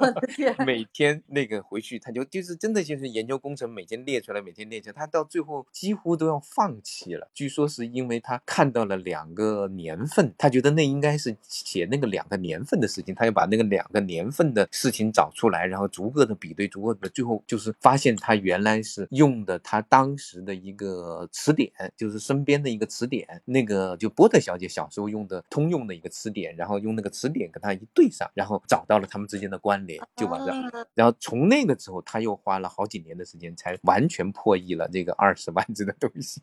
[0.65, 7.29] 每天那个回去他就就是真的就是研究工程，每天列出来，每天列出来，他到最后几乎都要放弃了。
[7.35, 19.37] 据说是因为他看到了两个年份，他觉得那应该是写那个两个年份的事情，他要把那个两个年份的事情找出来，然后逐个的比对，逐个的，最后就是发现他原来是用。
[19.47, 36.41] 的他当时的一个词典，就是身边的一个词典，那个就波特小姐小时候用的通用的一个词典，然后用那个词典跟他一对上，然后找到了他们之间的关联，就完了，然后从那个之后，他又花了好几年的时间才完全破译了这个二十万字的东西，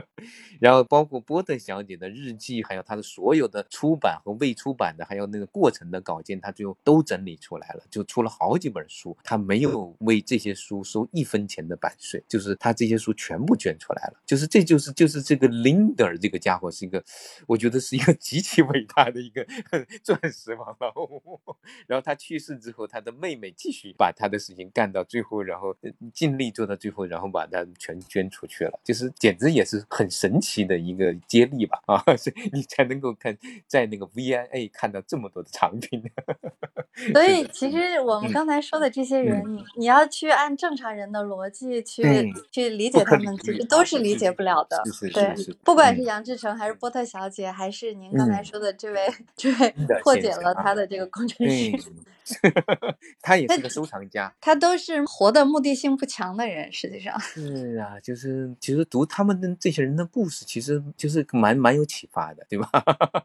[0.60, 12.22] 然后包括波特小姐的日记，还有她的所有的出版和未出版的，还有那个过程的稿件，他最后都整理出来了，就出了好几本书，他没有为这些书收一分钱的版税。
[12.28, 17.02] 就是他这些书全部捐出来了，就是这就是就是这个 Linder 这个家伙是一个，
[17.46, 19.46] 我觉得是一个极其伟大的一个
[20.02, 21.40] 钻石王老五。
[21.86, 25.74] 然后他去世之后，他的妹妹继续把他的事情干到最后，然后
[26.12, 32.16] 尽力做到最后，然后把他全捐出去了，就是简直也是很神奇的一个接力吧 啊！
[32.16, 33.36] 所以你才能够看
[33.66, 36.02] 在那个 VIA 看到这么多的藏品。
[37.12, 42.26] 所以其实我们刚才说的这些人，你你要去按正常人的逻辑去。
[42.50, 44.82] 去理解他们，其实都是理解不了的。
[45.12, 48.95] 对，不管是杨志成，还是波特小姐，还是您刚才说的这位，
[49.36, 51.72] 这位破解了他的这个工程师。
[53.22, 62.70] 他也是个收藏家，他都是活的目的性不强的人，实际上 是啊，就是其实读他们的这些人的故事，其实就是蛮蛮有启发的，对吧？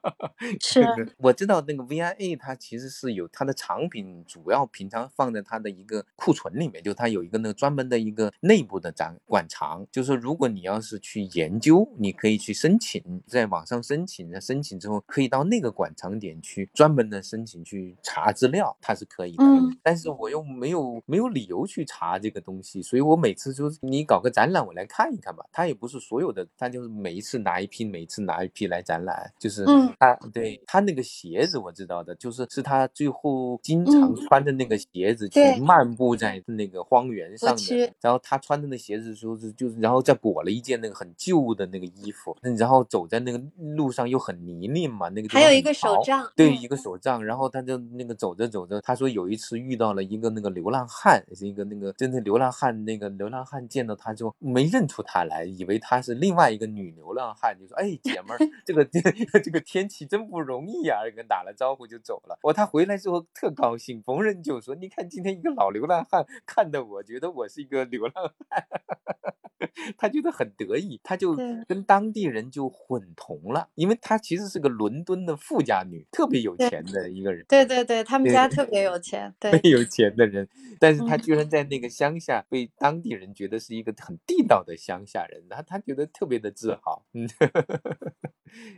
[0.62, 0.84] 是，
[1.18, 18.76] 我知道那个 VIA，它其实是有它的藏品，主要平常放在它的一个库存里面，就它有一个那个专门的一个内部的展馆藏，就是说如果你要是去研究，你可以去申请，在网上申请，申请之后可以到那个馆藏点去专门的申请去查资料。
[18.92, 19.78] 他是可以的，嗯。
[19.82, 25.46] 但是我又没有没有理由去查这个东西，所以我每次就是你搞个展览，我来看一看吧。
[25.52, 29.94] 他也不是所有的，他就是每一次拿一批，每一次拿一批来展览，就是嗯。
[30.00, 34.16] 他对他那个鞋子我知道的，就是是他最后经常嗯。
[34.28, 35.60] 穿的那个鞋子去对。
[35.60, 37.86] 漫步在那个荒原上区。
[37.86, 43.42] 的，然后他穿的那鞋子就是就是，然后再裹了一件那个很旧的那个衣服，然后走在那个
[43.76, 46.62] 路上又很泥泞嘛，那个地方还有一个手杖，对，嗯。
[46.62, 58.84] 一个手杖，然后他就那个走着走着，他说有一次遇到了一个那个流浪汉，是一个那个真的流浪汉，那个流浪汉见到他就没认出他来，以为他是另外一个女流浪汉，就说：“哎，姐们儿， 这个
[59.42, 62.38] 这个天气真不容易呀、跟打了招呼就走了。
[62.44, 68.14] 我，他回来之后特高兴，逢人就说：“你看今天一个老流浪汉看的我，觉得我是一个流浪
[68.50, 68.66] 汉。”
[69.98, 71.36] 他觉得很得意，他就
[71.68, 77.46] 跟当地人就混同了，因为他其实是个伦敦的富家女，特别有钱的一个人。
[77.48, 79.60] 对对对，他们家特别有钱， 对。
[79.70, 80.48] 有钱的人，
[80.80, 87.28] 但是他嗯居然在那个乡下被当地人觉得是一个很地道的乡下人，他他觉得特别的自豪，嗯，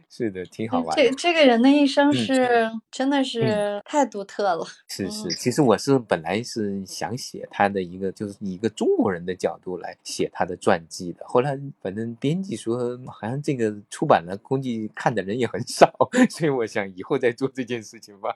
[0.09, 1.03] 是的，挺好玩的。
[1.03, 11.25] 这这个人的一生嗯是真的是太独特了，是是，嗯其实我是本来是想写他的一个，就是以一个中国人的角度来写他的传记的。
[11.25, 15.91] 后来反正编辑说，好像这个出版了，估计看的人也很少，
[16.29, 18.35] 所以我想以后再做这件事情吧。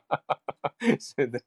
[1.00, 1.40] 是的，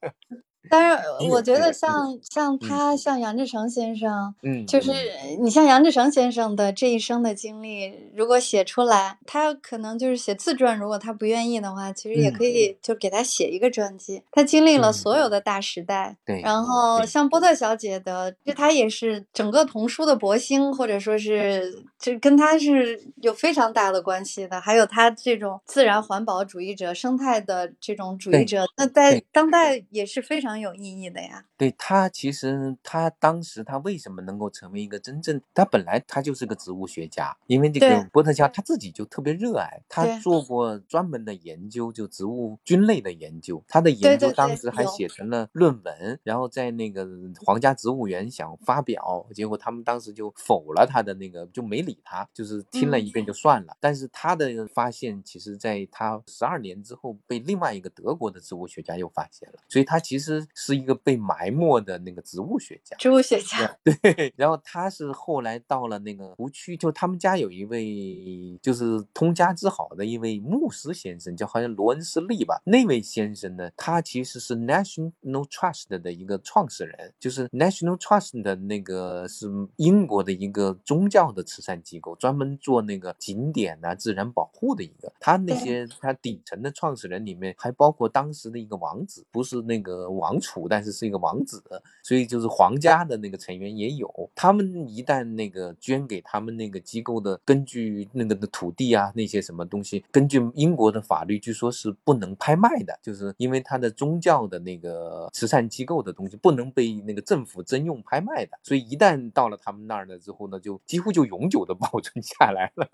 [0.70, 5.44] 当然，我觉得嗯像像他，像杨志成先生，嗯，就是嗯。
[5.44, 12.34] 你像杨志成先生的这一生的经历，如果写出来，他可能就是写自传，如果他不愿意的话，其实也嗯。
[12.34, 14.22] 可以就给他写一个传记。
[14.32, 15.32] 他经历了嗯所有。
[15.32, 24.60] 的大时代，对，然后像波特小姐的，就她也是整个童书的博星，或者说是就跟他是有非常大的关系的。
[24.60, 31.46] 还有他这种自然环保主义者、生态的这种主义者，那在当代也是非常有意义的呀。
[31.56, 38.10] 对他，其实他当时他为什么能够成为一个真正，他本来他就是个植物学家，因为这个。
[38.12, 45.12] 波特乔他自己就特别热爱，他做过专门的研究，就植物菌类的研究，他的研究当时还写。
[45.12, 47.06] 成了论文，然后在那个
[47.46, 53.26] 皇家植物园想发表，结果他们当时就否了他的那个，就没理他，就是听了一遍。
[53.26, 53.76] 就算了。
[53.82, 62.96] 但是他的发现，其实在他十二年之后被另外一个德国的植物学家又发现了，所以他其实是一个被埋没的那个植物学家。
[62.98, 72.62] 植物学家， 对，然后他是后来到了那个湖区，就他们家有一位就是通家之好的一位牧师先生，叫好像罗恩斯利吧。
[72.66, 85.12] 那位先生呢，他其实是 National Trust 的一个创始人，就是 National Trust 的那个是英国的一个宗教的慈善机构，专门做那个景点啊、自然保护的一个。
[85.20, 91.62] 他那些他底层的创始人里面还包括当时的一个王子，不是那个王王储，但是是一个王子，
[92.02, 94.10] 所以就是皇家的那个成员也有。
[94.34, 112.88] 他们一旦那个捐给他们那个机构的，根据那个的土地啊那些什么东西，根据英国的法律，据说是不能拍卖的，就是因为他的宗教的那个慈善机构的东西不能被那个政府征用拍卖的，所以一旦到了他们那儿了之后呢，就几乎就永久的 保存下来了。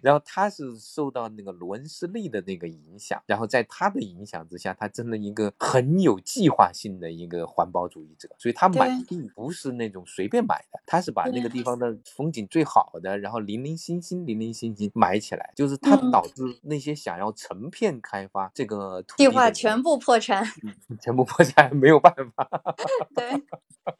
[0.00, 16.10] 然后他是受到那个罗恩斯利的那个影响，然后在他的影响之下，他真的一个很有计划性的一个环保主义者，所以他买地不是那种随便买的，他是把那个地方的风景最好的，然后零零星星、零零星星买起来，就是他嗯。
[16.10, 20.44] 导致那些想要成片开发这个土计划全部破产，
[21.00, 22.48] 全部破产，没有办法。
[23.14, 23.30] 对，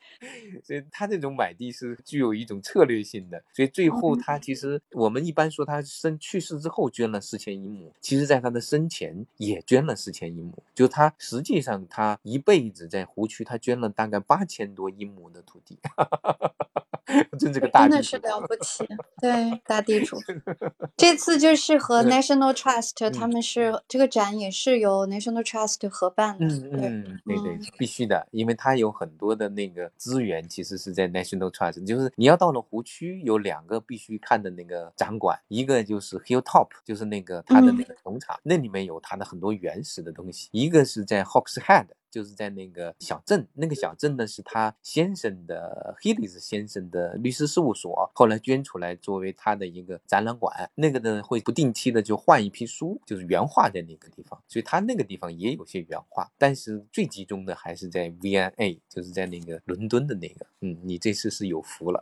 [0.64, 15.78] 所以他这种买地是具有一种策略性的，所以最后嗯他其实我们一般说他生去世之后捐了四千一亩，其实在他的生前也捐了四千一亩，就他实际上他一辈子在湖区他捐了大概八千多英亩的土地，
[17.38, 17.98] 真是个大真地主。
[17.98, 18.86] 的是了不起，
[19.20, 20.16] 对，大地主。
[20.96, 41.86] 这次就是和嗯 National Trust 他嗯们是这个展也是由 National Trust 合办的，嗯对，嗯，对对嗯，必须的，因为它有很多的那个资源，其实是在 National Trust，就是你要到了湖区，有两个必须看的那个展馆，一个就是 Hilltop，就是那个他的那个农场，那里面有他的很多原始的东西；一个是在 Hawks Head。
[42.10, 50.70] 就是在那个小镇，那个小镇呢是他先生的 Hillis 先生的律师事务所，后来捐出来作为他的一个展览馆。
[50.74, 60.46] 那个呢会不定期的就换一批书，就是原画在那个地方，所以他那个地方也有些原画，但是最集中的还是在 V&A，就是在那个伦敦的那个。
[60.60, 62.00] 嗯，你这次是有福了，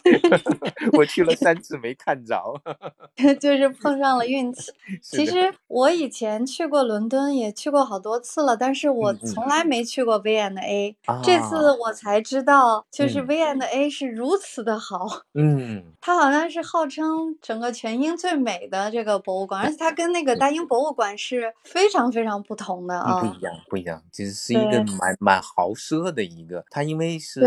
[0.98, 2.60] 我去了三次没看着，
[3.40, 4.70] 就是碰上了运气。
[5.02, 15.06] 其实我以前去过伦敦，也去过好多次了，但是我从来没去过 V and A，这次我才知道，就是 V and A 是如此的好。
[15.34, 24.34] 嗯， 它好像是号称整个全英最美的这个博物馆，而且它跟那个大英博物馆是非常非常不同的啊，不一样，不一样，其实。
[24.44, 27.40] 是一个蛮蛮豪奢的一个，它因为是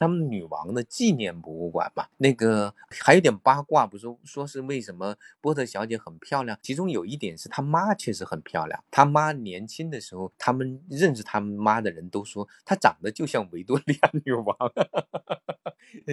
[0.00, 14.56] 他们女王的纪念博物馆嘛，那个还有点八卦，不是说是为什么波特小姐很漂亮，其中有一点是她妈确实很漂亮，她妈年轻的时候，他们认识他们妈的人都说她长得就像维多利亚 女王，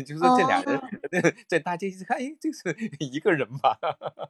[0.05, 0.79] 就说这俩人
[1.47, 3.77] 在大街一看，哎，这是一个人吧？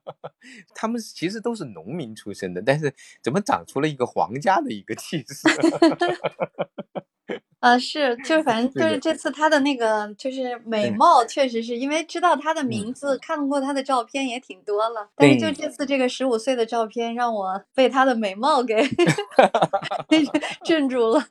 [0.73, 5.47] 他们其实都是农民出身的，但是怎么长出了一个皇家的一个气势？
[7.59, 15.09] 啊，是，就是反正就是这次她的那个就是美貌，确实是因为知道她的名字，看过她的照片也挺多了。
[15.15, 18.75] 但是就这次这个十五岁的照片，让我被她的美貌给
[20.63, 21.23] 镇住了。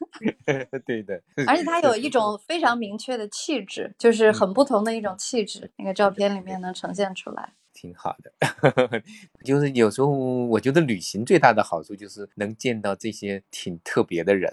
[0.84, 7.52] 对的，而且她有一种非常明确的气质，就是很不同的一种气质，那个照片里面能呈现出来。
[7.76, 9.02] 挺好的，
[9.44, 14.50] 就是有时候我觉得旅行最大的好处就是能见到这些挺特别的人，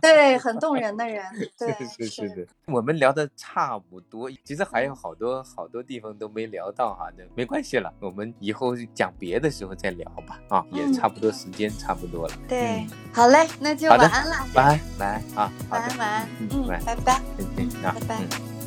[0.00, 1.24] 对，很动人的人，
[1.58, 2.46] 对，是是的。
[2.66, 12.34] 我们聊的差不多，其实还有好多好多地方都没聊到哈，那没关系了，我们以后讲别的时候再聊吧，啊，也差不多时间差不多了。
[12.48, 18.57] 对，好嘞，那就晚安了，晚安，晚安啊，晚安晚安，嗯，拜拜，再见啊，拜拜。